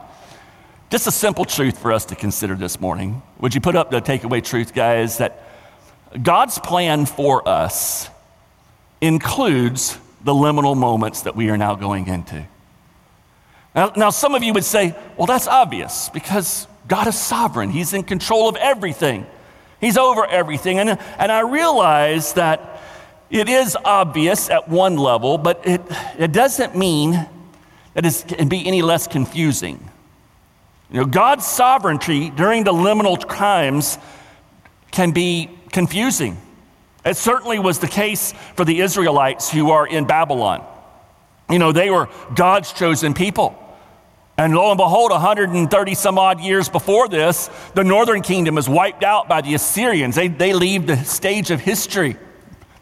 Just 0.89 1.05
a 1.05 1.11
simple 1.11 1.43
truth 1.43 1.77
for 1.77 1.91
us 1.91 2.05
to 2.05 2.15
consider 2.15 2.55
this 2.55 2.79
morning. 2.79 3.21
Would 3.39 3.53
you 3.53 3.59
put 3.59 3.75
up 3.75 3.91
the 3.91 3.99
takeaway 3.99 4.41
truth, 4.41 4.73
guys? 4.73 5.17
That 5.17 5.43
God's 6.23 6.59
plan 6.59 7.05
for 7.05 7.45
us 7.47 8.09
includes 9.01 9.97
the 10.23 10.31
liminal 10.31 10.77
moments 10.77 11.23
that 11.23 11.35
we 11.35 11.49
are 11.49 11.57
now 11.57 11.75
going 11.75 12.07
into. 12.07 12.47
Now, 13.75 13.91
now, 13.97 14.09
some 14.11 14.33
of 14.33 14.43
you 14.43 14.53
would 14.53 14.63
say, 14.63 14.95
well, 15.17 15.27
that's 15.27 15.47
obvious 15.47 16.07
because 16.07 16.67
God 16.87 17.07
is 17.07 17.19
sovereign, 17.19 17.69
He's 17.69 17.93
in 17.93 18.03
control 18.03 18.47
of 18.47 18.55
everything, 18.55 19.27
He's 19.81 19.97
over 19.97 20.25
everything. 20.25 20.79
And, 20.79 20.97
and 21.19 21.31
I 21.33 21.41
realize 21.41 22.31
that 22.33 22.81
it 23.29 23.49
is 23.49 23.77
obvious 23.83 24.49
at 24.49 24.69
one 24.69 24.95
level, 24.95 25.37
but 25.37 25.67
it, 25.67 25.81
it 26.17 26.31
doesn't 26.31 26.77
mean 26.77 27.27
that 27.93 28.05
it 28.05 28.25
can 28.37 28.47
be 28.47 28.65
any 28.65 28.81
less 28.81 29.05
confusing. 29.05 29.91
You 30.89 31.01
know, 31.01 31.05
God's 31.05 31.45
sovereignty 31.45 32.29
during 32.29 32.63
the 32.63 32.71
liminal 32.71 33.19
times 33.19 33.97
can 34.91 35.11
be 35.11 35.49
confusing. 35.71 36.37
It 37.05 37.17
certainly 37.17 37.59
was 37.59 37.79
the 37.79 37.87
case 37.87 38.33
for 38.55 38.65
the 38.65 38.79
Israelites 38.79 39.51
who 39.51 39.71
are 39.71 39.85
in 39.85 40.05
Babylon. 40.05 40.65
You 41.49 41.59
know, 41.59 41.71
they 41.71 41.89
were 41.89 42.09
God's 42.35 42.73
chosen 42.73 43.13
people. 43.13 43.63
And 44.37 44.53
lo 44.53 44.69
and 44.69 44.77
behold, 44.77 45.11
130 45.11 45.95
some 45.95 46.19
odd 46.19 46.39
years 46.41 46.69
before 46.69 47.07
this, 47.09 47.49
the 47.73 47.83
northern 47.83 48.21
kingdom 48.21 48.57
is 48.57 48.69
wiped 48.69 49.03
out 49.03 49.27
by 49.27 49.41
the 49.41 49.55
Assyrians. 49.55 50.15
They, 50.15 50.27
they 50.27 50.53
leave 50.53 50.85
the 50.85 50.97
stage 50.97 51.49
of 51.49 51.59
history. 51.59 52.17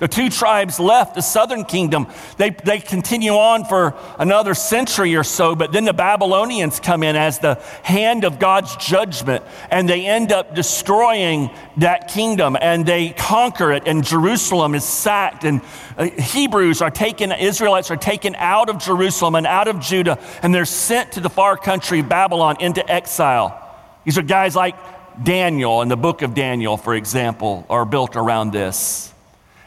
The 0.05 0.09
two 0.09 0.29
tribes 0.29 0.79
left 0.79 1.15
the 1.15 1.21
southern 1.21 1.65
kingdom. 1.65 2.05
They, 2.37 2.51
they 2.51 2.77
continue 2.77 3.31
on 3.31 3.65
for 3.65 3.95
another 4.19 4.53
century 4.53 5.15
or 5.15 5.23
so, 5.23 5.55
but 5.55 5.71
then 5.71 5.83
the 5.83 5.93
Babylonians 5.93 6.79
come 6.79 7.01
in 7.01 7.15
as 7.15 7.39
the 7.39 7.55
hand 7.81 8.23
of 8.23 8.37
God's 8.37 8.75
judgment, 8.75 9.43
and 9.71 9.89
they 9.89 10.05
end 10.05 10.31
up 10.31 10.53
destroying 10.53 11.49
that 11.77 12.09
kingdom, 12.09 12.55
and 12.61 12.85
they 12.85 13.13
conquer 13.17 13.71
it, 13.71 13.87
and 13.87 14.03
Jerusalem 14.03 14.75
is 14.75 14.83
sacked, 14.83 15.43
and 15.43 15.61
uh, 15.97 16.03
Hebrews 16.03 16.83
are 16.83 16.91
taken, 16.91 17.31
Israelites 17.31 17.89
are 17.89 17.97
taken 17.97 18.35
out 18.35 18.69
of 18.69 18.77
Jerusalem 18.77 19.33
and 19.33 19.47
out 19.47 19.67
of 19.67 19.79
Judah, 19.79 20.19
and 20.43 20.53
they're 20.53 20.65
sent 20.65 21.13
to 21.13 21.19
the 21.19 21.31
far 21.31 21.57
country, 21.57 22.03
Babylon, 22.03 22.57
into 22.59 22.87
exile. 22.87 23.59
These 24.03 24.19
are 24.19 24.21
guys 24.21 24.55
like 24.55 24.75
Daniel 25.23 25.81
in 25.81 25.87
the 25.87 25.97
book 25.97 26.21
of 26.21 26.35
Daniel, 26.35 26.77
for 26.77 26.93
example, 26.93 27.65
are 27.71 27.85
built 27.85 28.15
around 28.15 28.51
this. 28.51 29.11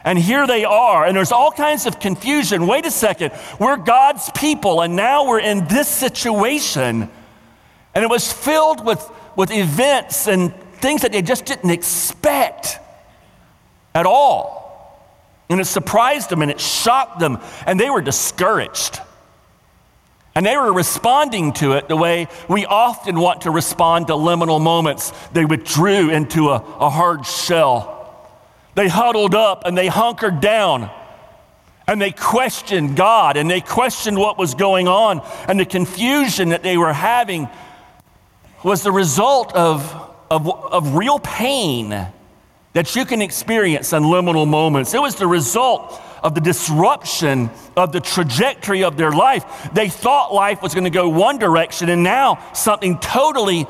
And 0.03 0.17
here 0.17 0.47
they 0.47 0.63
are, 0.63 1.05
and 1.05 1.15
there's 1.15 1.31
all 1.31 1.51
kinds 1.51 1.85
of 1.85 1.99
confusion. 1.99 2.67
Wait 2.67 2.85
a 2.85 2.91
second, 2.91 3.33
we're 3.59 3.75
God's 3.75 4.29
people, 4.31 4.81
and 4.81 4.95
now 4.95 5.27
we're 5.27 5.41
in 5.41 5.67
this 5.67 5.89
situation. 5.89 7.09
And 7.93 8.03
it 8.03 8.09
was 8.09 8.31
filled 8.31 8.85
with, 8.85 9.05
with 9.35 9.51
events 9.51 10.27
and 10.27 10.53
things 10.75 11.01
that 11.01 11.11
they 11.11 11.21
just 11.21 11.45
didn't 11.45 11.69
expect 11.69 12.79
at 13.93 14.05
all. 14.05 14.57
And 15.49 15.59
it 15.59 15.65
surprised 15.65 16.29
them 16.29 16.41
and 16.41 16.51
it 16.51 16.61
shocked 16.61 17.19
them, 17.19 17.39
and 17.65 17.79
they 17.79 17.89
were 17.89 18.01
discouraged. 18.01 19.01
And 20.33 20.45
they 20.45 20.55
were 20.55 20.71
responding 20.71 21.51
to 21.53 21.73
it 21.73 21.89
the 21.89 21.97
way 21.97 22.27
we 22.47 22.65
often 22.65 23.19
want 23.19 23.41
to 23.41 23.51
respond 23.51 24.07
to 24.07 24.13
liminal 24.13 24.61
moments. 24.61 25.11
They 25.33 25.43
withdrew 25.43 26.11
into 26.11 26.49
a, 26.49 26.63
a 26.79 26.89
hard 26.89 27.25
shell 27.25 27.98
they 28.79 28.87
huddled 28.87 29.35
up 29.35 29.63
and 29.65 29.77
they 29.77 29.87
hunkered 29.87 30.39
down 30.39 30.89
and 31.85 32.01
they 32.01 32.11
questioned 32.11 32.95
God 32.95 33.35
and 33.35 33.51
they 33.51 33.59
questioned 33.59 34.17
what 34.17 34.37
was 34.37 34.55
going 34.55 34.87
on. 34.87 35.19
And 35.49 35.59
the 35.59 35.65
confusion 35.65 36.49
that 36.49 36.63
they 36.63 36.77
were 36.77 36.93
having 36.93 37.49
was 38.63 38.81
the 38.81 38.91
result 38.93 39.53
of, 39.53 39.83
of, 40.31 40.47
of 40.47 40.95
real 40.95 41.19
pain 41.19 41.89
that 42.71 42.95
you 42.95 43.03
can 43.03 43.21
experience 43.21 43.91
in 43.91 44.03
liminal 44.03 44.47
moments. 44.47 44.93
It 44.93 45.01
was 45.01 45.15
the 45.15 45.27
result 45.27 46.01
of 46.23 46.33
the 46.33 46.41
disruption 46.41 47.49
of 47.75 47.91
the 47.91 47.99
trajectory 47.99 48.85
of 48.85 48.95
their 48.95 49.11
life. 49.11 49.69
They 49.73 49.89
thought 49.89 50.33
life 50.33 50.61
was 50.61 50.73
going 50.73 50.85
to 50.85 50.89
go 50.89 51.09
one 51.09 51.37
direction, 51.37 51.89
and 51.89 52.01
now 52.01 52.41
something 52.53 52.97
totally 52.99 53.67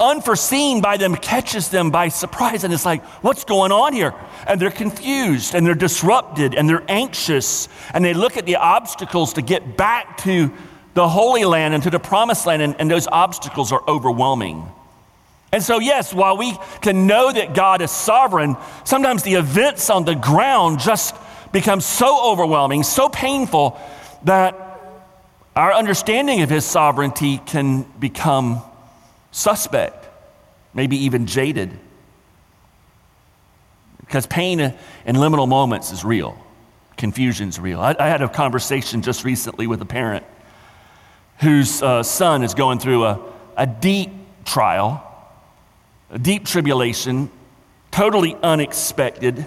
unforeseen 0.00 0.80
by 0.80 0.96
them 0.96 1.16
catches 1.16 1.70
them 1.70 1.90
by 1.90 2.08
surprise 2.08 2.62
and 2.64 2.72
it's 2.72 2.86
like 2.86 3.04
what's 3.22 3.44
going 3.44 3.72
on 3.72 3.92
here? 3.92 4.14
And 4.46 4.60
they're 4.60 4.70
confused 4.70 5.54
and 5.54 5.66
they're 5.66 5.74
disrupted 5.74 6.54
and 6.54 6.68
they're 6.68 6.84
anxious 6.88 7.68
and 7.92 8.04
they 8.04 8.14
look 8.14 8.36
at 8.36 8.46
the 8.46 8.56
obstacles 8.56 9.34
to 9.34 9.42
get 9.42 9.76
back 9.76 10.18
to 10.18 10.52
the 10.94 11.08
holy 11.08 11.44
land 11.44 11.74
and 11.74 11.82
to 11.82 11.90
the 11.90 11.98
promised 11.98 12.46
land 12.46 12.62
and, 12.62 12.76
and 12.80 12.90
those 12.90 13.06
obstacles 13.08 13.72
are 13.72 13.82
overwhelming. 13.88 14.64
And 15.52 15.62
so 15.62 15.80
yes 15.80 16.14
while 16.14 16.36
we 16.36 16.56
can 16.80 17.06
know 17.06 17.32
that 17.32 17.54
god 17.54 17.82
is 17.82 17.90
sovereign 17.90 18.56
sometimes 18.84 19.22
the 19.24 19.34
events 19.34 19.90
on 19.90 20.04
the 20.04 20.14
ground 20.14 20.78
just 20.78 21.16
become 21.52 21.80
so 21.80 22.30
overwhelming 22.30 22.82
so 22.82 23.08
painful 23.08 23.80
that 24.24 24.54
our 25.56 25.72
understanding 25.72 26.42
of 26.42 26.50
his 26.50 26.64
sovereignty 26.64 27.38
can 27.38 27.82
become 27.98 28.62
suspect, 29.30 30.08
maybe 30.74 30.96
even 31.04 31.26
jaded. 31.26 31.78
Because 34.00 34.26
pain 34.26 34.60
in 34.60 35.16
liminal 35.16 35.46
moments 35.46 35.92
is 35.92 36.04
real, 36.04 36.38
confusion's 36.96 37.60
real. 37.60 37.80
I, 37.80 37.94
I 37.98 38.08
had 38.08 38.22
a 38.22 38.28
conversation 38.28 39.02
just 39.02 39.24
recently 39.24 39.66
with 39.66 39.82
a 39.82 39.86
parent 39.86 40.24
whose 41.40 41.82
uh, 41.82 42.02
son 42.02 42.42
is 42.42 42.54
going 42.54 42.78
through 42.78 43.04
a, 43.04 43.20
a 43.56 43.66
deep 43.66 44.10
trial. 44.44 45.04
a 46.10 46.18
deep 46.18 46.46
tribulation, 46.46 47.30
totally 47.90 48.36
unexpected, 48.42 49.46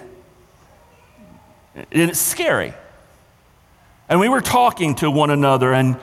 and 1.74 2.10
it's 2.10 2.20
scary. 2.20 2.74
And 4.08 4.20
we 4.20 4.28
were 4.28 4.40
talking 4.40 4.94
to 4.96 5.10
one 5.10 5.30
another, 5.30 5.72
and, 5.72 5.96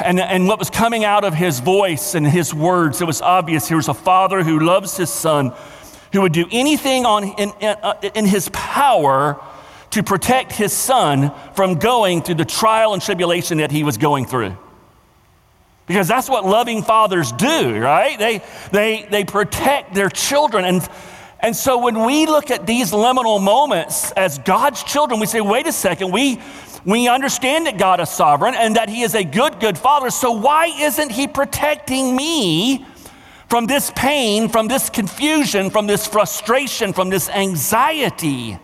and, 0.00 0.18
and 0.18 0.48
what 0.48 0.58
was 0.58 0.70
coming 0.70 1.04
out 1.04 1.24
of 1.24 1.34
his 1.34 1.60
voice 1.60 2.14
and 2.14 2.26
his 2.26 2.54
words, 2.54 3.00
it 3.00 3.06
was 3.06 3.20
obvious 3.20 3.68
he 3.68 3.74
was 3.74 3.88
a 3.88 3.94
father 3.94 4.42
who 4.42 4.58
loves 4.58 4.96
his 4.96 5.10
son, 5.10 5.52
who 6.12 6.22
would 6.22 6.32
do 6.32 6.46
anything 6.50 7.04
on, 7.04 7.24
in, 7.24 7.52
in, 7.60 7.76
uh, 7.82 7.94
in 8.14 8.24
his 8.24 8.48
power 8.50 9.40
to 9.90 10.02
protect 10.02 10.52
his 10.52 10.72
son 10.72 11.30
from 11.54 11.74
going 11.74 12.22
through 12.22 12.36
the 12.36 12.44
trial 12.44 12.94
and 12.94 13.02
tribulation 13.02 13.58
that 13.58 13.70
he 13.70 13.84
was 13.84 13.98
going 13.98 14.24
through. 14.24 14.56
Because 15.86 16.08
that's 16.08 16.28
what 16.28 16.46
loving 16.46 16.82
fathers 16.82 17.30
do, 17.32 17.78
right? 17.78 18.18
They, 18.18 18.42
they, 18.70 19.06
they 19.10 19.24
protect 19.24 19.94
their 19.94 20.08
children. 20.08 20.64
And, 20.64 20.88
and 21.40 21.54
so 21.54 21.76
when 21.78 22.06
we 22.06 22.24
look 22.24 22.50
at 22.50 22.66
these 22.66 22.92
liminal 22.92 23.42
moments 23.42 24.10
as 24.12 24.38
God's 24.38 24.82
children, 24.84 25.20
we 25.20 25.26
say, 25.26 25.42
wait 25.42 25.66
a 25.66 25.72
second, 25.72 26.12
we, 26.12 26.40
we 26.84 27.08
understand 27.08 27.66
that 27.66 27.78
God 27.78 28.00
is 28.00 28.10
sovereign 28.10 28.54
and 28.54 28.76
that 28.76 28.88
He 28.88 29.02
is 29.02 29.14
a 29.14 29.24
good, 29.24 29.60
good 29.60 29.78
Father. 29.78 30.10
So 30.10 30.32
why 30.32 30.66
isn't 30.66 31.12
He 31.12 31.28
protecting 31.28 32.16
me 32.16 32.84
from 33.48 33.66
this 33.66 33.92
pain, 33.94 34.48
from 34.48 34.68
this 34.68 34.90
confusion, 34.90 35.70
from 35.70 35.86
this 35.86 36.06
frustration, 36.06 36.92
from 36.92 37.10
this 37.10 37.28
anxiety? 37.28 38.58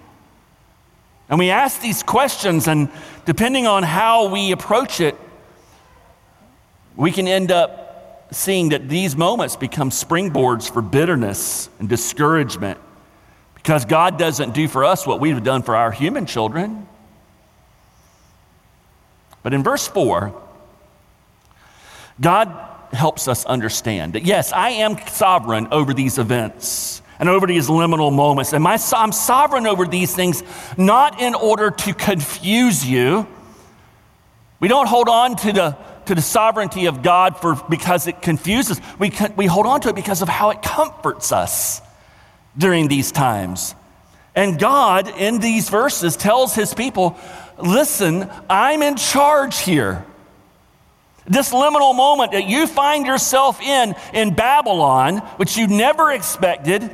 And 1.28 1.38
we 1.38 1.50
ask 1.50 1.80
these 1.80 2.02
questions, 2.02 2.68
and 2.68 2.88
depending 3.26 3.66
on 3.66 3.82
how 3.82 4.28
we 4.28 4.50
approach 4.50 5.00
it, 5.00 5.14
we 6.96 7.12
can 7.12 7.28
end 7.28 7.52
up 7.52 8.26
seeing 8.32 8.70
that 8.70 8.88
these 8.88 9.14
moments 9.14 9.54
become 9.54 9.90
springboards 9.90 10.70
for 10.70 10.82
bitterness 10.82 11.68
and 11.78 11.88
discouragement 11.88 12.78
because 13.54 13.84
God 13.84 14.18
doesn't 14.18 14.54
do 14.54 14.66
for 14.68 14.84
us 14.84 15.06
what 15.06 15.20
we've 15.20 15.42
done 15.42 15.62
for 15.62 15.76
our 15.76 15.90
human 15.90 16.26
children. 16.26 16.88
But 19.48 19.54
in 19.54 19.62
verse 19.62 19.88
4, 19.88 20.34
God 22.20 22.48
helps 22.92 23.28
us 23.28 23.46
understand 23.46 24.12
that 24.12 24.26
yes, 24.26 24.52
I 24.52 24.68
am 24.72 24.98
sovereign 25.06 25.68
over 25.70 25.94
these 25.94 26.18
events 26.18 27.00
and 27.18 27.30
over 27.30 27.46
these 27.46 27.68
liminal 27.68 28.14
moments. 28.14 28.52
And 28.52 28.62
my, 28.62 28.78
I'm 28.92 29.10
sovereign 29.10 29.66
over 29.66 29.86
these 29.86 30.14
things 30.14 30.42
not 30.76 31.22
in 31.22 31.34
order 31.34 31.70
to 31.70 31.94
confuse 31.94 32.84
you. 32.84 33.26
We 34.60 34.68
don't 34.68 34.86
hold 34.86 35.08
on 35.08 35.34
to 35.36 35.52
the, 35.54 35.78
to 36.04 36.14
the 36.14 36.20
sovereignty 36.20 36.84
of 36.84 37.02
God 37.02 37.40
for, 37.40 37.54
because 37.70 38.06
it 38.06 38.20
confuses. 38.20 38.82
We, 38.98 39.14
we 39.34 39.46
hold 39.46 39.64
on 39.64 39.80
to 39.80 39.88
it 39.88 39.94
because 39.94 40.20
of 40.20 40.28
how 40.28 40.50
it 40.50 40.60
comforts 40.60 41.32
us 41.32 41.80
during 42.58 42.88
these 42.88 43.12
times. 43.12 43.74
And 44.34 44.58
God, 44.58 45.08
in 45.18 45.38
these 45.38 45.70
verses, 45.70 46.16
tells 46.16 46.54
his 46.54 46.74
people 46.74 47.18
listen, 47.58 48.30
I'm 48.48 48.82
in 48.82 48.96
charge 48.96 49.58
here. 49.60 50.04
This 51.26 51.52
liminal 51.52 51.94
moment 51.94 52.32
that 52.32 52.48
you 52.48 52.66
find 52.66 53.06
yourself 53.06 53.60
in 53.60 53.94
in 54.14 54.34
Babylon, 54.34 55.18
which 55.36 55.56
you 55.56 55.66
never 55.66 56.10
expected, 56.10 56.90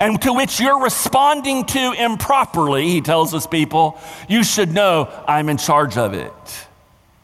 and 0.00 0.20
to 0.22 0.32
which 0.32 0.58
you're 0.58 0.82
responding 0.82 1.66
to 1.66 1.92
improperly, 1.92 2.88
he 2.88 3.00
tells 3.00 3.32
his 3.32 3.46
people, 3.46 4.00
you 4.28 4.42
should 4.42 4.72
know 4.72 5.08
I'm 5.28 5.48
in 5.48 5.58
charge 5.58 5.96
of 5.96 6.14
it. 6.14 6.32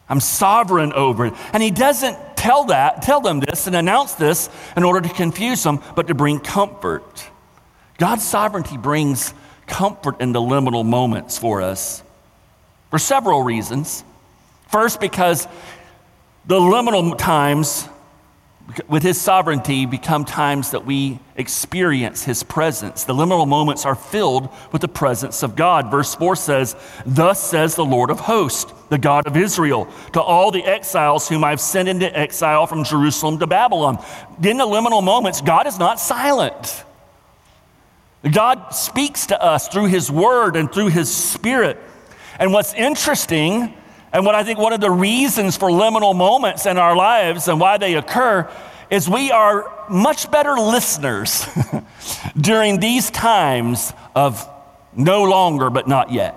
I'm 0.07 0.21
sovereign 0.21 0.93
over 0.93 1.25
it. 1.25 1.33
And 1.51 1.61
he 1.61 1.71
doesn't 1.71 2.37
tell 2.37 2.65
that, 2.65 3.01
tell 3.01 3.19
them 3.19 3.41
this 3.41 3.67
and 3.67 3.75
announce 3.75 4.13
this 4.13 4.49
in 4.77 4.83
order 4.83 5.01
to 5.01 5.13
confuse 5.13 5.61
them, 5.63 5.81
but 5.95 6.07
to 6.07 6.13
bring 6.13 6.39
comfort. 6.39 7.27
God's 7.97 8.23
sovereignty 8.23 8.77
brings 8.77 9.33
comfort 9.65 10.21
in 10.21 10.31
the 10.31 10.39
liminal 10.39 10.85
moments 10.85 11.37
for 11.37 11.61
us 11.61 12.03
for 12.89 12.99
several 12.99 13.43
reasons. 13.43 14.03
First, 14.69 14.99
because 14.99 15.47
the 16.45 16.59
liminal 16.59 17.17
times 17.17 17.87
with 18.87 19.01
his 19.01 19.19
sovereignty 19.19 19.85
become 19.85 20.25
times 20.25 20.71
that 20.71 20.85
we 20.85 21.19
experience 21.37 22.23
his 22.23 22.43
presence. 22.43 23.05
The 23.05 23.13
liminal 23.13 23.47
moments 23.47 23.85
are 23.85 23.95
filled 23.95 24.49
with 24.73 24.81
the 24.81 24.89
presence 24.89 25.41
of 25.41 25.55
God. 25.55 25.89
Verse 25.89 26.15
4 26.15 26.35
says, 26.35 26.75
Thus 27.05 27.41
says 27.41 27.75
the 27.75 27.85
Lord 27.85 28.09
of 28.09 28.19
hosts, 28.19 28.73
the 28.89 28.97
God 28.97 29.25
of 29.25 29.37
Israel, 29.37 29.87
to 30.13 30.21
all 30.21 30.51
the 30.51 30.65
exiles 30.65 31.29
whom 31.29 31.45
I've 31.45 31.61
sent 31.61 31.87
into 31.87 32.17
exile 32.17 32.67
from 32.67 32.83
Jerusalem 32.83 33.39
to 33.39 33.47
Babylon. 33.47 34.03
In 34.43 34.57
the 34.57 34.65
liminal 34.65 35.03
moments, 35.03 35.39
God 35.39 35.65
is 35.65 35.79
not 35.79 35.99
silent. 35.99 36.83
God 38.29 38.71
speaks 38.71 39.27
to 39.27 39.41
us 39.41 39.69
through 39.69 39.85
his 39.85 40.11
word 40.11 40.57
and 40.57 40.71
through 40.71 40.87
his 40.87 41.13
spirit. 41.13 41.79
And 42.39 42.53
what's 42.53 42.73
interesting, 42.73 43.73
and 44.13 44.25
what 44.25 44.35
I 44.35 44.43
think 44.43 44.59
one 44.59 44.73
of 44.73 44.81
the 44.81 44.91
reasons 44.91 45.57
for 45.57 45.69
liminal 45.69 46.15
moments 46.15 46.65
in 46.65 46.77
our 46.77 46.95
lives 46.95 47.47
and 47.47 47.59
why 47.59 47.77
they 47.77 47.95
occur, 47.95 48.49
is 48.89 49.09
we 49.09 49.31
are 49.31 49.71
much 49.89 50.29
better 50.31 50.53
listeners 50.53 51.45
during 52.39 52.79
these 52.79 53.09
times 53.11 53.91
of 54.15 54.47
no 54.95 55.23
longer 55.23 55.69
but 55.69 55.87
not 55.87 56.11
yet. 56.11 56.35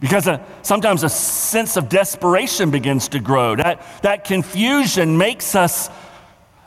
Because 0.00 0.26
a, 0.26 0.32
uh, 0.32 0.44
sometimes 0.62 1.02
a 1.02 1.08
sense 1.08 1.76
of 1.76 1.88
desperation 1.88 2.70
begins 2.70 3.08
to 3.08 3.20
grow. 3.20 3.56
That, 3.56 3.86
that 4.02 4.24
confusion 4.24 5.16
makes 5.16 5.54
us 5.54 5.88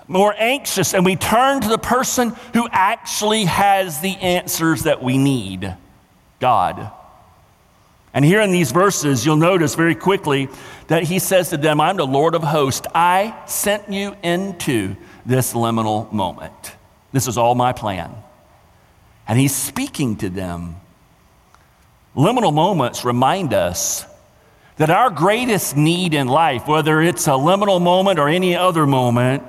more 0.08 0.34
anxious, 0.38 0.94
and 0.94 1.06
we 1.06 1.18
turn 1.18 1.62
to 1.62 1.68
the 1.68 1.78
person 1.78 2.30
who 2.54 2.68
actually 2.72 3.46
has 3.46 4.00
the 4.00 4.16
answers 4.16 4.84
that 4.84 5.04
we 5.04 5.18
need 5.18 5.76
God. 6.40 6.92
And 8.13 8.24
here 8.24 8.41
in 8.41 8.52
these 8.52 8.72
verses, 8.72 9.26
you'll 9.26 9.38
notice 9.38 9.76
very 9.76 9.96
quickly 9.96 10.50
that 10.88 11.04
he 11.04 11.20
says 11.20 11.50
to 11.50 11.58
them, 11.58 11.80
I'm 11.82 11.98
the 11.98 12.08
Lord 12.08 12.36
of 12.36 12.43
hosts. 12.43 12.88
I 12.96 13.38
sent 13.46 13.91
you 13.91 14.15
into 14.24 14.96
this 15.26 15.54
liminal 15.54 16.12
moment. 16.12 16.76
This 17.12 17.28
is 17.28 17.38
all 17.38 17.56
my 17.56 17.74
plan. 17.74 18.15
And 19.28 19.38
he's 19.38 19.56
speaking 19.56 20.15
to 20.17 20.30
them. 20.30 20.78
Liminal 22.15 22.54
moments 22.54 23.04
remind 23.04 23.54
us 23.54 24.06
that 24.78 24.89
our 24.89 25.10
greatest 25.10 25.76
need 25.76 26.13
in 26.13 26.28
life, 26.28 26.67
whether 26.67 27.02
it's 27.02 27.28
a 27.28 27.32
liminal 27.32 27.82
moment 27.82 28.20
or 28.20 28.30
any 28.30 28.56
other 28.56 28.88
moment, 28.88 29.43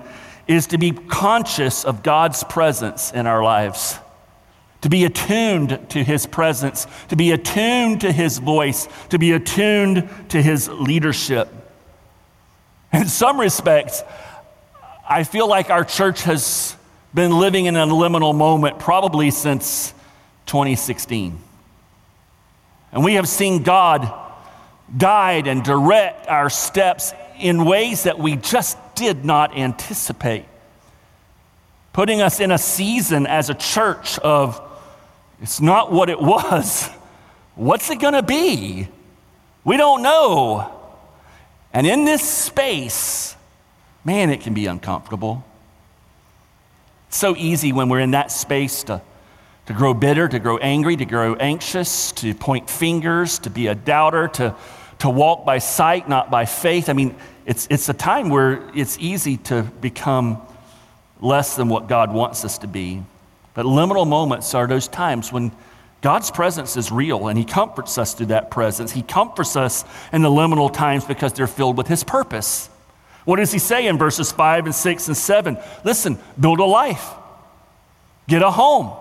is 0.47 0.67
to 0.69 0.79
be 0.79 0.91
conscious 0.91 1.85
of 1.85 2.03
God's 2.03 2.43
presence 2.45 3.13
in 3.13 3.27
our 3.27 3.43
lives 3.43 3.99
to 4.83 4.89
be 4.89 5.05
attuned 5.05 5.91
to 5.91 6.05
his 6.05 6.27
presence, 6.27 6.87
to 7.09 7.17
be 7.17 7.33
attuned 7.33 8.01
to 8.03 8.13
his 8.13 8.39
voice, 8.39 8.89
to 9.11 9.19
be 9.19 9.33
attuned 9.33 10.09
to 10.29 10.41
his 10.41 10.69
leadership. 10.69 11.49
In 12.93 13.09
some 13.09 13.41
respects, 13.41 14.03
I 15.09 15.25
feel 15.25 15.49
like 15.49 15.71
our 15.71 15.85
church 15.85 16.23
has 16.23 16.77
been 17.13 17.39
living 17.39 17.67
in 17.67 17.77
a 17.77 17.87
liminal 17.87 18.35
moment 18.35 18.79
probably 18.79 19.31
since 19.31 19.93
2016. 20.47 21.39
And 22.93 23.05
we 23.05 23.15
have 23.15 23.29
seen 23.29 23.63
God 23.63 24.13
guide 24.97 25.47
and 25.47 25.63
direct 25.63 26.29
our 26.29 26.49
steps 26.49 27.13
in 27.39 27.65
ways 27.65 28.05
that 28.05 28.19
we 28.19 28.37
just 28.37 28.79
did 28.95 29.25
not 29.25 29.57
anticipate, 29.57 30.47
putting 31.93 32.21
us 32.21 32.41
in 32.41 32.51
a 32.51 32.59
season 32.59 33.27
as 33.27 33.51
a 33.51 33.55
church 33.55 34.19
of 34.21 34.61
it's 35.41 35.61
not 35.61 35.93
what 35.93 36.11
it 36.11 36.21
was. 36.21 36.89
What's 37.55 37.91
it 37.91 38.01
going 38.01 38.15
to 38.15 38.23
be? 38.23 38.89
We 39.65 39.77
don't 39.77 40.03
know. 40.03 40.73
And 41.73 41.87
in 41.87 42.05
this 42.05 42.23
space, 42.23 43.37
man, 44.05 44.31
it 44.31 44.41
can 44.41 44.55
be 44.55 44.67
uncomfortable. 44.67 45.45
It's 47.09 47.17
so 47.17 47.37
easy 47.37 47.73
when 47.73 47.89
we're 47.89 48.01
in 48.01 48.13
that 48.13 48.31
space 48.31 48.85
to, 48.85 49.03
to 49.67 49.73
grow 49.73 49.95
bitter, 49.95 50.29
to 50.29 50.39
grow 50.39 50.59
angry, 50.59 50.97
to 50.97 51.05
grow 51.05 51.35
anxious, 51.35 52.13
to 52.13 52.35
point 52.35 52.71
fingers, 52.71 53.39
to 53.41 53.51
be 53.51 53.67
a 53.67 53.75
doubter, 53.75 54.29
to, 54.29 54.55
to 55.01 55.11
walk 55.11 55.45
by 55.45 55.59
sight, 55.59 56.09
not 56.09 56.31
by 56.31 56.45
faith. 56.45 56.89
I 56.89 56.93
mean, 56.93 57.17
it's, 57.45 57.67
it's 57.71 57.89
a 57.89 57.95
time 57.95 58.31
where 58.31 58.63
it's 58.75 58.99
easy 58.99 59.37
to 59.39 59.63
become 59.63 60.41
less 61.21 61.57
than 61.57 61.69
what 61.69 61.89
God 61.89 62.13
wants 62.13 62.45
us 62.45 62.59
to 62.59 62.67
be. 62.67 63.03
But 63.59 63.67
liminal 63.67 64.07
moments 64.07 64.55
are 64.55 64.69
those 64.69 64.87
times 64.87 65.33
when 65.33 65.51
God's 66.01 66.31
presence 66.31 66.77
is 66.77 66.93
real 66.93 67.27
and 67.27 67.37
He 67.37 67.45
comforts 67.45 67.99
us 67.99 68.15
through 68.15 68.27
that 68.27 68.53
presence. 68.53 68.93
He 68.93 69.03
comforts 69.03 69.57
us 69.57 69.85
in 70.13 70.23
the 70.23 70.29
liminal 70.29 70.73
times 70.73 71.05
because 71.05 71.33
they're 71.33 71.49
filled 71.49 71.77
with 71.77 71.89
His 71.89 72.05
purpose. 72.05 72.69
What 73.25 73.39
does 73.39 73.51
He 73.51 73.59
say 73.59 73.89
in 73.89 73.99
verses 73.99 74.31
5 74.31 74.67
and 74.67 74.73
6 74.73 75.09
and 75.09 75.17
7? 75.17 75.59
Listen, 75.83 76.19
build 76.39 76.61
a 76.61 76.65
life, 76.65 77.11
get 78.29 78.43
a 78.43 78.51
home, 78.53 78.97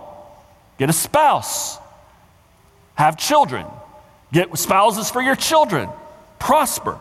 get 0.79 0.89
a 0.89 0.93
spouse, 0.93 1.77
have 2.95 3.15
children, 3.15 3.67
get 4.33 4.57
spouses 4.57 5.11
for 5.11 5.21
your 5.21 5.35
children, 5.35 5.87
prosper, 6.39 6.99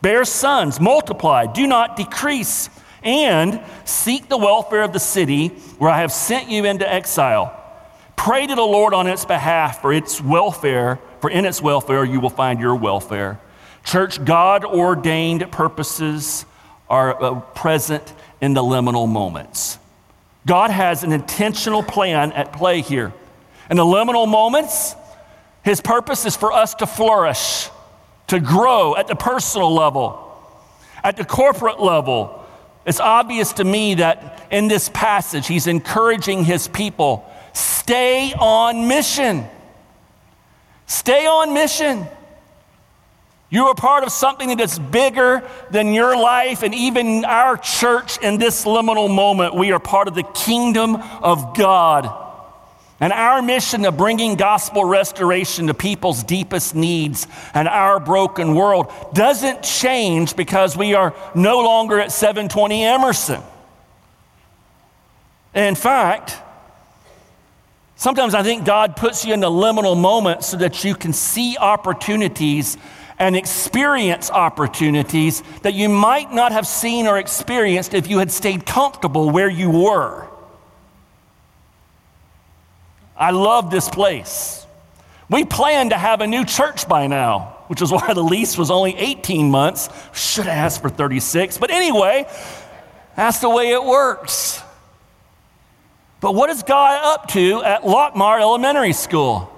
bear 0.00 0.24
sons, 0.24 0.80
multiply, 0.80 1.44
do 1.44 1.66
not 1.66 1.96
decrease 1.98 2.70
and 3.04 3.60
seek 3.84 4.28
the 4.28 4.38
welfare 4.38 4.82
of 4.82 4.92
the 4.92 4.98
city 4.98 5.48
where 5.78 5.90
I 5.90 6.00
have 6.00 6.10
sent 6.10 6.50
you 6.50 6.64
into 6.64 6.90
exile. 6.90 7.60
Pray 8.16 8.46
to 8.46 8.54
the 8.54 8.62
Lord 8.62 8.94
on 8.94 9.06
its 9.06 9.24
behalf 9.24 9.82
for 9.82 9.92
its 9.92 10.20
welfare, 10.20 10.98
for 11.20 11.30
in 11.30 11.44
its 11.44 11.60
welfare 11.60 12.04
you 12.04 12.20
will 12.20 12.30
find 12.30 12.58
your 12.58 12.74
welfare. 12.74 13.38
Church, 13.84 14.24
God 14.24 14.64
ordained 14.64 15.50
purposes 15.52 16.46
are 16.88 17.22
uh, 17.22 17.40
present 17.40 18.14
in 18.40 18.54
the 18.54 18.62
liminal 18.62 19.08
moments. 19.08 19.78
God 20.46 20.70
has 20.70 21.02
an 21.02 21.12
intentional 21.12 21.82
plan 21.82 22.32
at 22.32 22.52
play 22.52 22.80
here. 22.80 23.12
In 23.70 23.76
the 23.76 23.84
liminal 23.84 24.28
moments, 24.28 24.94
His 25.62 25.80
purpose 25.80 26.24
is 26.26 26.36
for 26.36 26.52
us 26.52 26.74
to 26.76 26.86
flourish, 26.86 27.68
to 28.28 28.40
grow 28.40 28.96
at 28.96 29.06
the 29.06 29.16
personal 29.16 29.74
level, 29.74 30.20
at 31.02 31.16
the 31.16 31.24
corporate 31.24 31.80
level. 31.80 32.43
It's 32.86 33.00
obvious 33.00 33.54
to 33.54 33.64
me 33.64 33.94
that 33.94 34.46
in 34.50 34.68
this 34.68 34.88
passage, 34.88 35.46
He's 35.46 35.66
encouraging 35.66 36.44
His 36.44 36.68
people 36.68 37.30
stay 37.52 38.32
on 38.34 38.88
mission. 38.88 39.46
Stay 40.86 41.26
on 41.26 41.54
mission. 41.54 42.06
You 43.50 43.66
are 43.66 43.74
part 43.74 44.02
of 44.02 44.10
something 44.10 44.48
that 44.48 44.60
is 44.60 44.78
bigger 44.78 45.48
than 45.70 45.94
your 45.94 46.16
life 46.16 46.62
and 46.62 46.74
even 46.74 47.24
our 47.24 47.56
church 47.56 48.18
in 48.18 48.38
this 48.38 48.64
liminal 48.64 49.14
moment. 49.14 49.54
We 49.54 49.70
are 49.72 49.78
part 49.78 50.08
of 50.08 50.14
the 50.14 50.24
kingdom 50.24 50.96
of 50.96 51.56
God. 51.56 52.23
And 53.00 53.12
our 53.12 53.42
mission 53.42 53.84
of 53.84 53.96
bringing 53.96 54.36
gospel 54.36 54.84
restoration 54.84 55.66
to 55.66 55.74
people's 55.74 56.22
deepest 56.22 56.74
needs 56.74 57.26
and 57.52 57.66
our 57.66 57.98
broken 57.98 58.54
world 58.54 58.92
doesn't 59.12 59.62
change 59.62 60.36
because 60.36 60.76
we 60.76 60.94
are 60.94 61.14
no 61.34 61.60
longer 61.60 61.98
at 61.98 62.12
720 62.12 62.84
Emerson. 62.84 63.42
In 65.54 65.74
fact, 65.74 66.36
sometimes 67.96 68.34
I 68.34 68.42
think 68.42 68.64
God 68.64 68.96
puts 68.96 69.24
you 69.24 69.34
in 69.34 69.42
a 69.42 69.50
liminal 69.50 70.00
moment 70.00 70.44
so 70.44 70.56
that 70.58 70.84
you 70.84 70.94
can 70.94 71.12
see 71.12 71.56
opportunities 71.58 72.76
and 73.18 73.36
experience 73.36 74.30
opportunities 74.30 75.42
that 75.62 75.74
you 75.74 75.88
might 75.88 76.32
not 76.32 76.52
have 76.52 76.66
seen 76.66 77.06
or 77.06 77.18
experienced 77.18 77.94
if 77.94 78.08
you 78.08 78.18
had 78.18 78.30
stayed 78.30 78.66
comfortable 78.66 79.30
where 79.30 79.50
you 79.50 79.70
were. 79.70 80.28
I 83.24 83.30
love 83.30 83.70
this 83.70 83.88
place. 83.88 84.66
We 85.30 85.46
planned 85.46 85.90
to 85.90 85.96
have 85.96 86.20
a 86.20 86.26
new 86.26 86.44
church 86.44 86.86
by 86.86 87.06
now, 87.06 87.56
which 87.68 87.80
is 87.80 87.90
why 87.90 88.12
the 88.12 88.22
lease 88.22 88.58
was 88.58 88.70
only 88.70 88.94
18 88.94 89.50
months. 89.50 89.88
Should 90.12 90.44
have 90.44 90.66
asked 90.66 90.82
for 90.82 90.90
36. 90.90 91.56
But 91.56 91.70
anyway, 91.70 92.26
that's 93.16 93.38
the 93.38 93.48
way 93.48 93.70
it 93.70 93.82
works. 93.82 94.60
But 96.20 96.34
what 96.34 96.50
is 96.50 96.62
God 96.64 97.02
up 97.02 97.28
to 97.28 97.62
at 97.62 97.80
Lockmar 97.84 98.42
Elementary 98.42 98.92
School? 98.92 99.50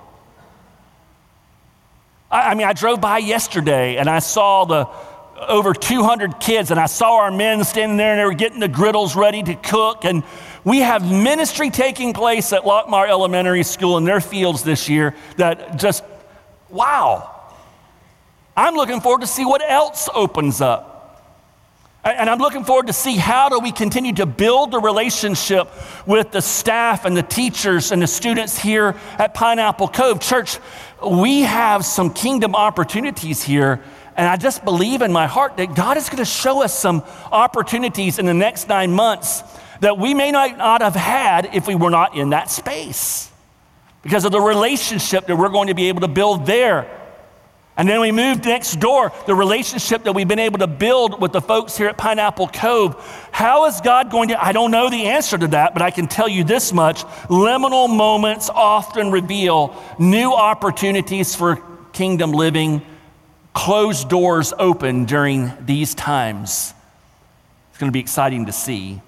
I, 2.30 2.52
I 2.52 2.54
mean, 2.54 2.68
I 2.68 2.72
drove 2.72 3.00
by 3.00 3.18
yesterday 3.18 3.96
and 3.96 4.08
I 4.08 4.20
saw 4.20 4.64
the 4.64 4.88
over 5.36 5.74
200 5.74 6.40
kids, 6.40 6.70
and 6.70 6.80
I 6.80 6.86
saw 6.86 7.16
our 7.18 7.30
men 7.30 7.64
standing 7.64 7.96
there 7.98 8.12
and 8.12 8.20
they 8.20 8.24
were 8.24 8.34
getting 8.34 8.60
the 8.60 8.68
griddles 8.68 9.16
ready 9.16 9.42
to 9.42 9.54
cook. 9.54 10.04
And 10.04 10.22
we 10.66 10.80
have 10.80 11.08
ministry 11.08 11.70
taking 11.70 12.12
place 12.12 12.52
at 12.52 12.62
Lockmar 12.64 13.08
Elementary 13.08 13.62
School 13.62 13.98
in 13.98 14.04
their 14.04 14.20
fields 14.20 14.64
this 14.64 14.88
year 14.88 15.14
that 15.36 15.78
just, 15.78 16.02
wow. 16.68 17.54
I'm 18.56 18.74
looking 18.74 19.00
forward 19.00 19.20
to 19.20 19.28
see 19.28 19.44
what 19.44 19.62
else 19.62 20.08
opens 20.12 20.60
up. 20.60 21.22
And 22.02 22.28
I'm 22.28 22.38
looking 22.38 22.64
forward 22.64 22.88
to 22.88 22.92
see 22.92 23.14
how 23.16 23.48
do 23.48 23.60
we 23.60 23.70
continue 23.70 24.12
to 24.14 24.26
build 24.26 24.72
the 24.72 24.80
relationship 24.80 25.68
with 26.04 26.32
the 26.32 26.42
staff 26.42 27.04
and 27.04 27.16
the 27.16 27.22
teachers 27.22 27.92
and 27.92 28.02
the 28.02 28.08
students 28.08 28.58
here 28.58 28.96
at 29.18 29.34
Pineapple 29.34 29.86
Cove. 29.86 30.20
Church, 30.20 30.58
we 31.06 31.42
have 31.42 31.84
some 31.84 32.12
kingdom 32.12 32.56
opportunities 32.56 33.40
here. 33.40 33.84
And 34.16 34.26
I 34.26 34.36
just 34.36 34.64
believe 34.64 35.02
in 35.02 35.12
my 35.12 35.28
heart 35.28 35.58
that 35.58 35.76
God 35.76 35.96
is 35.96 36.08
going 36.08 36.18
to 36.18 36.24
show 36.24 36.64
us 36.64 36.76
some 36.76 37.04
opportunities 37.30 38.18
in 38.18 38.26
the 38.26 38.34
next 38.34 38.68
nine 38.68 38.90
months 38.90 39.44
that 39.80 39.98
we 39.98 40.14
may 40.14 40.30
not 40.30 40.80
have 40.80 40.94
had 40.94 41.50
if 41.54 41.66
we 41.66 41.74
were 41.74 41.90
not 41.90 42.16
in 42.16 42.30
that 42.30 42.50
space 42.50 43.30
because 44.02 44.24
of 44.24 44.32
the 44.32 44.40
relationship 44.40 45.26
that 45.26 45.36
we're 45.36 45.48
going 45.48 45.68
to 45.68 45.74
be 45.74 45.88
able 45.88 46.00
to 46.00 46.08
build 46.08 46.46
there. 46.46 46.88
And 47.76 47.86
then 47.86 48.00
we 48.00 48.10
moved 48.10 48.46
next 48.46 48.80
door, 48.80 49.12
the 49.26 49.34
relationship 49.34 50.04
that 50.04 50.12
we've 50.12 50.26
been 50.26 50.38
able 50.38 50.60
to 50.60 50.66
build 50.66 51.20
with 51.20 51.32
the 51.32 51.42
folks 51.42 51.76
here 51.76 51.88
at 51.88 51.98
Pineapple 51.98 52.48
Cove. 52.48 52.94
How 53.32 53.66
is 53.66 53.82
God 53.82 54.10
going 54.10 54.30
to? 54.30 54.42
I 54.42 54.52
don't 54.52 54.70
know 54.70 54.88
the 54.88 55.08
answer 55.08 55.36
to 55.36 55.48
that, 55.48 55.74
but 55.74 55.82
I 55.82 55.90
can 55.90 56.06
tell 56.06 56.28
you 56.28 56.42
this 56.42 56.72
much 56.72 57.02
liminal 57.28 57.94
moments 57.94 58.48
often 58.48 59.10
reveal 59.10 59.76
new 59.98 60.32
opportunities 60.32 61.34
for 61.34 61.62
kingdom 61.92 62.32
living, 62.32 62.80
closed 63.52 64.08
doors 64.08 64.54
open 64.58 65.04
during 65.04 65.52
these 65.66 65.94
times. 65.94 66.72
It's 67.70 67.78
going 67.78 67.90
to 67.90 67.92
be 67.92 68.00
exciting 68.00 68.46
to 68.46 68.52
see. 68.52 69.02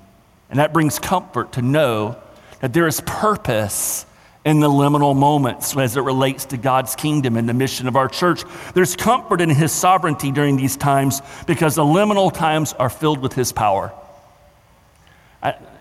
And 0.51 0.59
that 0.59 0.73
brings 0.73 0.99
comfort 0.99 1.53
to 1.53 1.63
know 1.63 2.17
that 2.61 2.73
there 2.73 2.87
is 2.87 3.01
purpose 3.05 4.07
in 4.45 4.61
the 4.61 4.69
liminal 4.69 5.15
moments 5.15 5.77
as 5.77 5.97
it 5.97 6.01
relates 6.01 6.47
to 6.47 6.57
God's 6.57 6.95
kingdom 6.95 7.37
and 7.37 7.49
the 7.49 7.55
mission 7.55 7.87
of 7.87 7.97
our 7.97 8.09
church. 8.09 8.43
There's 8.75 8.97
comfort 8.97 9.41
in 9.41 9.51
His 9.51 9.73
sovereignty 9.73 10.33
during 10.33 10.57
these 10.57 10.77
times 10.77 11.21
because 11.47 11.75
the 11.75 11.83
liminal 11.83 12.33
times 12.33 12.73
are 12.73 12.89
filled 12.89 13.21
with 13.21 13.35
His 13.35 13.53
power. 13.53 13.93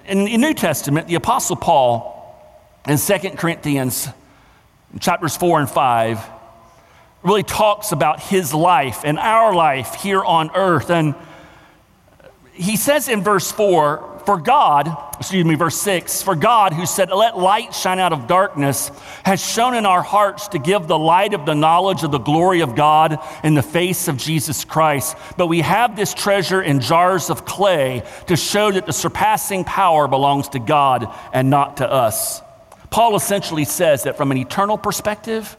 In 0.05 0.25
the 0.25 0.37
New 0.37 0.53
Testament, 0.53 1.07
the 1.07 1.15
Apostle 1.15 1.55
Paul 1.55 2.13
in 2.87 2.97
2 2.97 3.17
Corinthians 3.31 4.07
chapters 4.99 5.35
4 5.35 5.61
and 5.61 5.69
5 5.69 6.19
really 7.23 7.43
talks 7.43 7.91
about 7.91 8.21
his 8.21 8.53
life 8.53 9.01
and 9.03 9.19
our 9.19 9.53
life 9.53 9.95
here 9.95 10.23
on 10.23 10.49
earth. 10.55 10.89
And 10.89 11.15
he 12.53 12.77
says 12.77 13.09
in 13.09 13.21
verse 13.21 13.51
4 13.51 14.16
for 14.27 14.37
God, 14.37 14.93
excuse 15.17 15.45
me, 15.45 15.55
verse 15.55 15.79
6, 15.79 16.21
for 16.21 16.35
God 16.35 16.73
who 16.73 16.85
said, 16.85 17.11
Let 17.11 17.37
light 17.37 17.73
shine 17.73 17.97
out 17.97 18.11
of 18.11 18.27
darkness, 18.27 18.91
has 19.23 19.41
shown 19.41 19.73
in 19.73 19.85
our 19.85 20.01
hearts 20.01 20.49
to 20.49 20.59
give 20.59 20.85
the 20.85 20.99
light 20.99 21.33
of 21.33 21.45
the 21.45 21.53
knowledge 21.53 22.03
of 22.03 22.11
the 22.11 22.17
glory 22.17 22.59
of 22.59 22.75
God 22.75 23.19
in 23.41 23.53
the 23.53 23.63
face 23.63 24.09
of 24.09 24.17
Jesus 24.17 24.65
Christ. 24.65 25.15
But 25.37 25.47
we 25.47 25.61
have 25.61 25.95
this 25.95 26.13
treasure 26.13 26.61
in 26.61 26.81
jars 26.81 27.29
of 27.29 27.45
clay 27.45 28.03
to 28.27 28.35
show 28.35 28.69
that 28.69 28.85
the 28.85 28.91
surpassing 28.91 29.63
power 29.63 30.09
belongs 30.09 30.49
to 30.49 30.59
God 30.59 31.07
and 31.31 31.49
not 31.49 31.77
to 31.77 31.89
us. 31.89 32.41
Paul 32.89 33.15
essentially 33.15 33.63
says 33.63 34.03
that 34.03 34.17
from 34.17 34.31
an 34.31 34.37
eternal 34.37 34.77
perspective, 34.77 35.55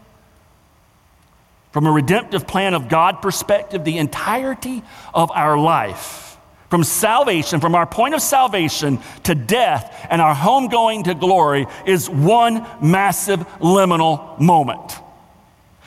from 1.72 1.86
a 1.86 1.90
redemptive 1.90 2.46
plan 2.46 2.74
of 2.74 2.90
God 2.90 3.22
perspective, 3.22 3.84
the 3.84 3.96
entirety 3.96 4.82
of 5.14 5.30
our 5.30 5.56
life 5.56 6.28
from 6.70 6.84
salvation, 6.84 7.60
from 7.60 7.74
our 7.74 7.86
point 7.86 8.14
of 8.14 8.20
salvation 8.20 8.98
to 9.24 9.34
death 9.34 10.06
and 10.10 10.20
our 10.20 10.34
home 10.34 10.68
going 10.68 11.04
to 11.04 11.14
glory 11.14 11.66
is 11.86 12.08
one 12.08 12.66
massive 12.80 13.40
liminal 13.58 14.38
moment. 14.38 14.92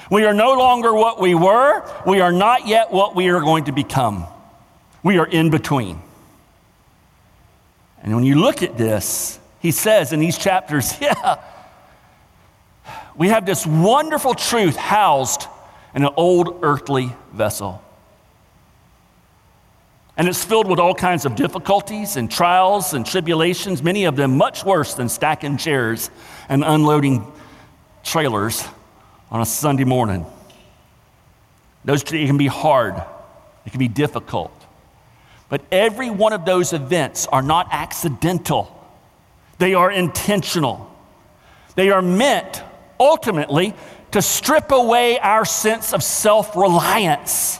We 0.09 0.25
are 0.25 0.33
no 0.33 0.53
longer 0.53 0.93
what 0.93 1.21
we 1.21 1.35
were. 1.35 1.87
We 2.05 2.19
are 2.19 2.31
not 2.31 2.67
yet 2.67 2.91
what 2.91 3.15
we 3.15 3.29
are 3.29 3.39
going 3.39 3.65
to 3.65 3.71
become. 3.71 4.25
We 5.03 5.19
are 5.19 5.25
in 5.25 5.49
between. 5.49 6.01
And 8.03 8.15
when 8.15 8.23
you 8.23 8.35
look 8.35 8.63
at 8.63 8.77
this, 8.77 9.39
he 9.59 9.71
says 9.71 10.11
in 10.11 10.19
these 10.19 10.37
chapters, 10.37 10.93
yeah, 11.01 11.41
we 13.15 13.29
have 13.29 13.45
this 13.45 13.65
wonderful 13.65 14.33
truth 14.33 14.75
housed 14.75 15.45
in 15.93 16.03
an 16.03 16.13
old 16.17 16.59
earthly 16.63 17.15
vessel. 17.31 17.83
And 20.17 20.27
it's 20.27 20.43
filled 20.43 20.67
with 20.67 20.79
all 20.79 20.93
kinds 20.93 21.25
of 21.25 21.35
difficulties 21.35 22.17
and 22.17 22.29
trials 22.29 22.93
and 22.93 23.05
tribulations, 23.05 23.81
many 23.81 24.05
of 24.05 24.15
them 24.15 24.37
much 24.37 24.65
worse 24.65 24.93
than 24.93 25.09
stacking 25.09 25.57
chairs 25.57 26.11
and 26.49 26.63
unloading 26.63 27.31
trailers 28.03 28.63
on 29.29 29.41
a 29.41 29.45
Sunday 29.45 29.85
morning. 29.85 30.25
Those 31.85 32.03
it 32.03 32.27
can 32.27 32.37
be 32.37 32.47
hard, 32.47 32.95
it 33.65 33.71
can 33.71 33.79
be 33.79 33.87
difficult. 33.87 34.51
But 35.49 35.63
every 35.71 36.09
one 36.09 36.33
of 36.33 36.45
those 36.45 36.73
events 36.73 37.27
are 37.27 37.41
not 37.41 37.67
accidental, 37.71 38.77
they 39.57 39.73
are 39.73 39.91
intentional. 39.91 40.89
They 41.75 41.89
are 41.89 42.01
meant 42.01 42.61
ultimately 42.99 43.73
to 44.11 44.21
strip 44.21 44.71
away 44.71 45.19
our 45.19 45.45
sense 45.45 45.93
of 45.93 46.03
self 46.03 46.55
reliance 46.55 47.59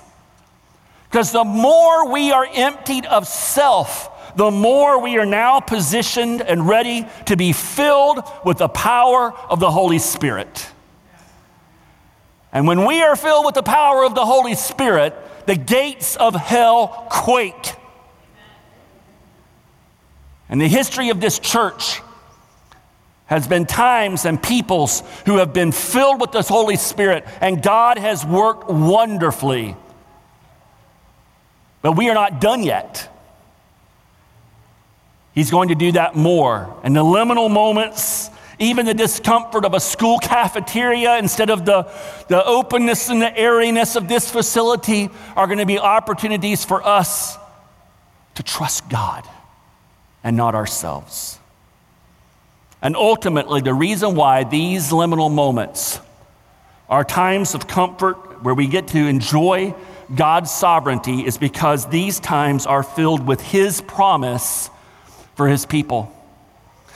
because 1.11 1.33
the 1.33 1.43
more 1.43 2.09
we 2.09 2.31
are 2.31 2.47
emptied 2.53 3.05
of 3.05 3.27
self, 3.27 4.09
the 4.37 4.49
more 4.49 5.01
we 5.01 5.17
are 5.17 5.25
now 5.25 5.59
positioned 5.59 6.41
and 6.41 6.69
ready 6.69 7.05
to 7.25 7.35
be 7.35 7.51
filled 7.51 8.23
with 8.45 8.59
the 8.59 8.69
power 8.69 9.33
of 9.49 9.59
the 9.59 9.69
Holy 9.69 9.99
Spirit. 9.99 10.69
And 12.53 12.65
when 12.65 12.85
we 12.85 13.01
are 13.01 13.17
filled 13.17 13.45
with 13.45 13.55
the 13.55 13.61
power 13.61 14.05
of 14.05 14.15
the 14.15 14.25
Holy 14.25 14.55
Spirit, 14.55 15.13
the 15.47 15.57
gates 15.57 16.15
of 16.15 16.33
hell 16.33 17.07
quake. 17.09 17.75
And 20.47 20.61
the 20.61 20.69
history 20.69 21.09
of 21.09 21.19
this 21.19 21.39
church 21.39 22.01
has 23.25 23.49
been 23.49 23.65
times 23.65 24.23
and 24.23 24.41
peoples 24.41 25.03
who 25.25 25.39
have 25.39 25.51
been 25.51 25.73
filled 25.73 26.21
with 26.21 26.31
the 26.31 26.41
Holy 26.41 26.77
Spirit, 26.77 27.25
and 27.41 27.61
God 27.61 27.97
has 27.97 28.25
worked 28.25 28.69
wonderfully. 28.69 29.75
But 31.81 31.93
we 31.93 32.09
are 32.09 32.13
not 32.13 32.39
done 32.39 32.63
yet. 32.63 33.07
He's 35.33 35.49
going 35.49 35.69
to 35.69 35.75
do 35.75 35.93
that 35.93 36.15
more. 36.15 36.75
And 36.83 36.95
the 36.95 37.03
liminal 37.03 37.49
moments, 37.49 38.29
even 38.59 38.85
the 38.85 38.93
discomfort 38.93 39.65
of 39.65 39.73
a 39.73 39.79
school 39.79 40.19
cafeteria 40.19 41.17
instead 41.17 41.49
of 41.49 41.65
the, 41.65 41.91
the 42.27 42.45
openness 42.45 43.09
and 43.09 43.21
the 43.21 43.35
airiness 43.37 43.95
of 43.95 44.07
this 44.07 44.29
facility, 44.29 45.09
are 45.35 45.47
going 45.47 45.59
to 45.59 45.65
be 45.65 45.79
opportunities 45.79 46.65
for 46.65 46.85
us 46.85 47.37
to 48.35 48.43
trust 48.43 48.89
God 48.89 49.27
and 50.23 50.37
not 50.37 50.53
ourselves. 50.53 51.39
And 52.81 52.95
ultimately, 52.95 53.61
the 53.61 53.73
reason 53.73 54.15
why 54.15 54.43
these 54.43 54.89
liminal 54.89 55.31
moments 55.31 55.99
are 56.89 57.03
times 57.03 57.55
of 57.55 57.67
comfort 57.67 58.43
where 58.43 58.53
we 58.53 58.67
get 58.67 58.87
to 58.89 58.97
enjoy 58.97 59.73
God's 60.15 60.51
sovereignty 60.51 61.25
is 61.25 61.37
because 61.37 61.87
these 61.87 62.19
times 62.19 62.65
are 62.65 62.83
filled 62.83 63.25
with 63.25 63.41
His 63.41 63.81
promise 63.81 64.69
for 65.35 65.47
His 65.47 65.65
people. 65.65 66.13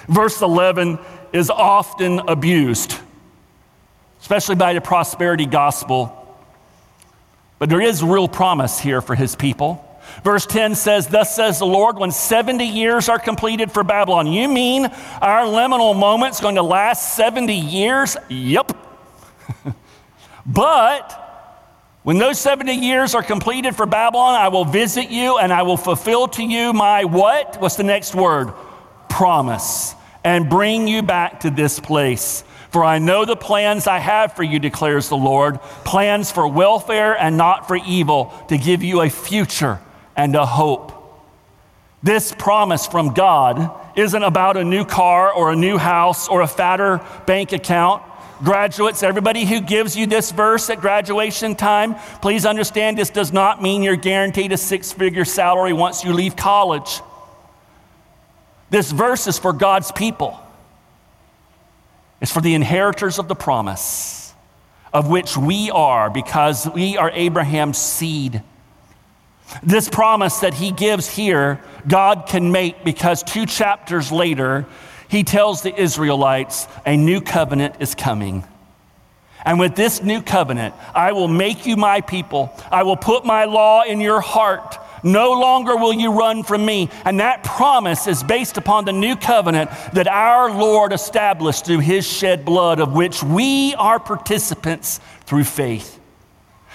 Verse 0.08 0.41
11 0.41 0.99
is 1.34 1.49
often 1.49 2.19
abused, 2.19 2.97
especially 4.21 4.56
by 4.56 4.73
the 4.73 4.82
prosperity 4.82 5.45
gospel. 5.45 6.21
But 7.58 7.69
there 7.69 7.82
is 7.82 8.04
real 8.04 8.28
promise 8.28 8.80
here 8.80 9.01
for 9.01 9.15
His 9.15 9.36
people. 9.36 9.82
Verse 10.23 10.45
10 10.45 10.75
says, 10.75 11.08
Thus 11.08 11.36
says 11.36 11.60
the 11.60 11.65
Lord, 11.65 11.97
when 11.97 12.12
70 12.12 12.63
years 12.63 13.10
are 13.10 13.19
completed 13.19 13.71
for 13.71 13.84
Babylon. 13.84 14.28
You 14.28 14.47
mean 14.47 14.86
our 15.21 15.45
liminal 15.45 15.97
moment's 15.97 16.39
going 16.39 16.56
to 16.56 16.62
last 16.62 17.15
70 17.15 17.54
years? 17.54 18.15
Yep. 18.30 18.78
but 20.45 21.24
when 22.05 22.19
those 22.19 22.39
70 22.39 22.71
years 22.71 23.15
are 23.15 23.23
completed 23.23 23.75
for 23.75 23.87
Babylon, 23.87 24.35
I 24.35 24.49
will 24.49 24.63
visit 24.63 25.09
you 25.09 25.39
and 25.39 25.51
I 25.51 25.63
will 25.63 25.75
fulfill 25.75 26.27
to 26.27 26.43
you 26.43 26.71
my 26.71 27.03
what? 27.03 27.59
What's 27.59 27.77
the 27.77 27.83
next 27.83 28.13
word? 28.13 28.53
Promise. 29.09 29.95
And 30.23 30.47
bring 30.47 30.87
you 30.87 31.01
back 31.01 31.39
to 31.39 31.49
this 31.49 31.79
place. 31.79 32.43
For 32.69 32.83
I 32.83 32.99
know 32.99 33.25
the 33.25 33.35
plans 33.35 33.87
I 33.87 33.97
have 33.97 34.33
for 34.33 34.43
you, 34.43 34.59
declares 34.59 35.09
the 35.09 35.17
Lord 35.17 35.59
plans 35.83 36.31
for 36.31 36.47
welfare 36.47 37.17
and 37.17 37.37
not 37.37 37.67
for 37.67 37.75
evil, 37.75 38.31
to 38.49 38.57
give 38.59 38.83
you 38.83 39.01
a 39.01 39.09
future 39.09 39.79
and 40.15 40.35
a 40.35 40.45
hope. 40.45 40.91
This 42.03 42.35
promise 42.37 42.85
from 42.85 43.15
God 43.15 43.71
isn't 43.97 44.23
about 44.23 44.57
a 44.57 44.63
new 44.63 44.85
car 44.85 45.33
or 45.33 45.51
a 45.51 45.55
new 45.55 45.79
house 45.79 46.27
or 46.27 46.41
a 46.41 46.47
fatter 46.47 47.01
bank 47.25 47.51
account. 47.51 48.03
Graduates, 48.43 49.01
everybody 49.01 49.45
who 49.45 49.61
gives 49.61 49.95
you 49.95 50.07
this 50.07 50.31
verse 50.31 50.69
at 50.69 50.81
graduation 50.81 51.55
time, 51.55 51.95
please 52.21 52.45
understand 52.45 52.97
this 52.97 53.09
does 53.09 53.31
not 53.31 53.61
mean 53.61 53.81
you're 53.81 53.95
guaranteed 53.95 54.51
a 54.51 54.57
six 54.57 54.91
figure 54.91 55.23
salary 55.23 55.71
once 55.71 56.03
you 56.03 56.11
leave 56.11 56.35
college. 56.35 57.01
This 58.69 58.91
verse 58.91 59.27
is 59.27 59.39
for 59.39 59.53
God's 59.53 59.91
people, 59.91 60.37
it's 62.19 62.31
for 62.31 62.41
the 62.41 62.55
inheritors 62.55 63.19
of 63.19 63.27
the 63.27 63.35
promise, 63.35 64.33
of 64.91 65.09
which 65.09 65.37
we 65.37 65.71
are 65.71 66.09
because 66.09 66.67
we 66.69 66.97
are 66.97 67.11
Abraham's 67.11 67.77
seed. 67.77 68.41
This 69.63 69.87
promise 69.87 70.39
that 70.39 70.55
he 70.55 70.71
gives 70.71 71.07
here, 71.07 71.61
God 71.87 72.25
can 72.27 72.51
make 72.51 72.83
because 72.83 73.23
two 73.23 73.45
chapters 73.45 74.11
later, 74.11 74.65
he 75.07 75.23
tells 75.23 75.61
the 75.61 75.79
Israelites 75.79 76.67
a 76.85 76.97
new 76.97 77.21
covenant 77.21 77.75
is 77.79 77.95
coming. 77.95 78.43
And 79.45 79.59
with 79.59 79.75
this 79.75 80.01
new 80.01 80.21
covenant, 80.23 80.73
I 80.95 81.11
will 81.11 81.27
make 81.27 81.67
you 81.67 81.77
my 81.77 82.01
people. 82.01 82.51
I 82.71 82.81
will 82.83 82.97
put 82.97 83.25
my 83.25 83.45
law 83.45 83.83
in 83.83 84.01
your 84.01 84.19
heart. 84.19 84.77
No 85.03 85.33
longer 85.33 85.75
will 85.75 85.93
you 85.93 86.11
run 86.11 86.41
from 86.41 86.65
me. 86.65 86.89
And 87.05 87.19
that 87.19 87.43
promise 87.43 88.07
is 88.07 88.23
based 88.23 88.57
upon 88.57 88.85
the 88.85 88.91
new 88.91 89.15
covenant 89.15 89.69
that 89.93 90.07
our 90.07 90.51
Lord 90.51 90.93
established 90.93 91.65
through 91.65 91.79
his 91.79 92.07
shed 92.07 92.43
blood, 92.43 92.79
of 92.79 92.93
which 92.93 93.21
we 93.21 93.75
are 93.75 93.99
participants 93.99 94.99
through 95.25 95.43
faith. 95.43 95.99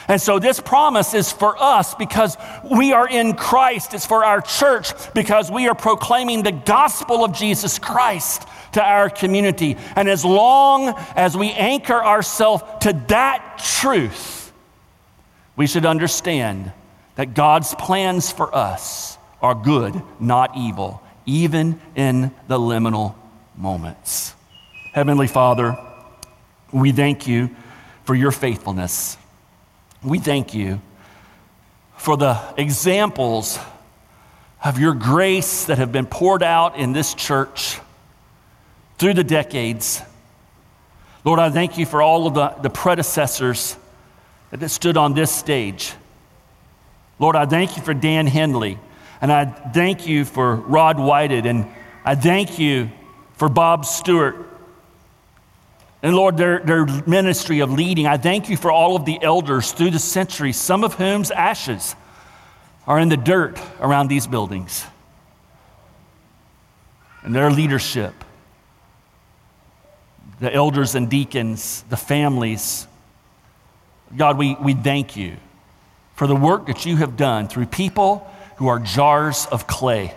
And 0.09 0.21
so 0.21 0.39
this 0.39 0.61
promise 0.61 1.15
is 1.15 1.31
for 1.31 1.57
us 1.61 1.95
because 1.95 2.37
we 2.65 2.93
are 2.93 3.09
in 3.09 3.35
Christ. 3.35 3.95
It's 3.95 4.07
for 4.07 4.25
our 4.25 4.41
church 4.41 4.93
because 5.15 5.51
we 5.51 5.69
are 5.69 5.75
proclaiming 5.75 6.43
the 6.43 6.53
gospel 6.53 7.25
of 7.25 7.33
Jesus 7.33 7.79
Christ 7.79 8.47
to 8.73 8.83
our 8.83 9.11
community. 9.11 9.77
And 9.97 10.09
as 10.09 10.25
long 10.25 10.95
as 11.17 11.37
we 11.37 11.51
anchor 11.53 12.03
ourselves 12.03 12.65
to 12.83 12.93
that 13.09 13.61
truth, 13.81 14.53
we 15.57 15.67
should 15.67 15.87
understand 15.87 16.73
that 17.17 17.35
God's 17.35 17.75
plans 17.75 18.33
for 18.33 18.55
us 18.55 19.19
are 19.43 19.55
good, 19.55 20.01
not 20.19 20.57
evil, 20.57 21.03
even 21.27 21.81
in 21.95 22.35
the 22.49 22.59
liminal 22.59 23.15
moments. 23.57 24.35
Heavenly 24.93 25.27
Father, 25.27 25.79
we 26.73 26.93
thank 26.93 27.27
you 27.27 27.51
for 28.05 28.15
your 28.15 28.33
faithfulness. 28.33 29.17
We 30.03 30.19
thank 30.19 30.55
you 30.55 30.81
for 31.99 32.17
the 32.17 32.41
examples 32.57 33.59
of 34.65 34.79
your 34.79 34.95
grace 34.95 35.67
that 35.67 35.77
have 35.77 35.93
been 35.93 36.07
poured 36.07 36.43
out 36.43 36.77
in 36.77 36.95
this 36.95 37.13
church 37.13 37.79
through 38.97 39.13
the 39.13 39.25
decades. 39.25 40.01
Lord, 41.23 41.39
I 41.39 41.51
thank 41.51 41.77
you 41.77 41.85
for 41.85 42.01
all 42.01 42.27
of 42.27 42.33
the, 42.33 42.49
the 42.63 42.71
predecessors 42.71 43.77
that 44.51 44.67
stood 44.71 44.97
on 44.97 45.13
this 45.13 45.31
stage. 45.31 45.93
Lord, 47.19 47.37
I 47.37 47.45
thank 47.45 47.77
you 47.77 47.83
for 47.83 47.93
Dan 47.93 48.27
Henley, 48.27 48.79
and 49.21 49.31
I 49.31 49.45
thank 49.45 50.07
you 50.07 50.25
for 50.25 50.57
Rod 50.57 50.99
Whited, 50.99 51.45
and 51.45 51.67
I 52.07 52.15
thank 52.15 52.59
you 52.59 52.91
for 53.35 53.51
Bob 53.51 53.85
Stewart 53.85 54.50
and 56.03 56.17
Lord, 56.17 56.37
their, 56.39 56.61
their 56.61 56.87
ministry 57.07 57.61
of 57.61 57.71
leading, 57.71 58.07
I 58.07 58.17
thank 58.17 58.49
you 58.49 58.57
for 58.57 58.73
all 58.73 58.97
of 58.97 59.05
the 59.05 59.23
elders 59.23 59.73
through 59.73 59.91
the 59.91 59.99
centuries, 59.99 60.57
some 60.57 60.83
of 60.83 60.95
whom's 60.95 61.31
ashes 61.31 61.95
are 62.87 62.99
in 62.99 63.11
the 63.11 63.19
dirt 63.19 63.61
around 63.81 64.09
these 64.09 64.27
buildings. 64.27 64.85
And 67.23 67.35
their 67.35 67.51
leadership, 67.51 68.15
the 70.41 70.53
elders 70.53 70.95
and 70.95 71.11
deacons, 71.11 71.85
the 71.91 71.99
families, 71.99 72.87
God, 74.17 74.39
we, 74.39 74.55
we 74.55 74.73
thank 74.73 75.17
you 75.17 75.37
for 76.15 76.27
the 76.27 76.35
work 76.35 76.67
that 76.67 76.87
you 76.87 76.97
have 76.97 77.19
done 77.19 77.47
through 77.47 77.67
people 77.67 78.27
who 78.57 78.69
are 78.69 78.79
jars 78.79 79.47
of 79.53 79.67
clay. 79.67 80.15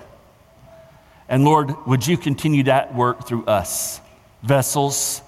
And 1.28 1.43
Lord, 1.43 1.86
would 1.86 2.08
you 2.08 2.17
continue 2.17 2.63
that 2.63 2.96
work 2.96 3.28
through 3.28 3.46
us, 3.46 4.00
vessels 4.41 5.22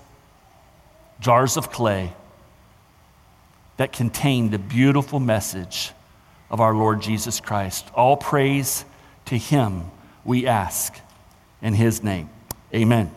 jars 1.20 1.58
of 1.58 1.72
clay 1.72 2.14
that 3.78 3.92
contain 3.92 4.52
the 4.52 4.60
beautiful 4.60 5.20
message 5.20 5.92
of 6.50 6.62
our 6.62 6.74
Lord 6.74 7.02
Jesus 7.02 7.40
Christ. 7.40 7.90
All 7.94 8.18
praise 8.18 8.86
to 9.26 9.38
Him, 9.38 9.92
we 10.24 10.48
ask. 10.48 11.00
In 11.62 11.74
His 11.74 12.04
name, 12.04 12.30
amen. 12.74 13.12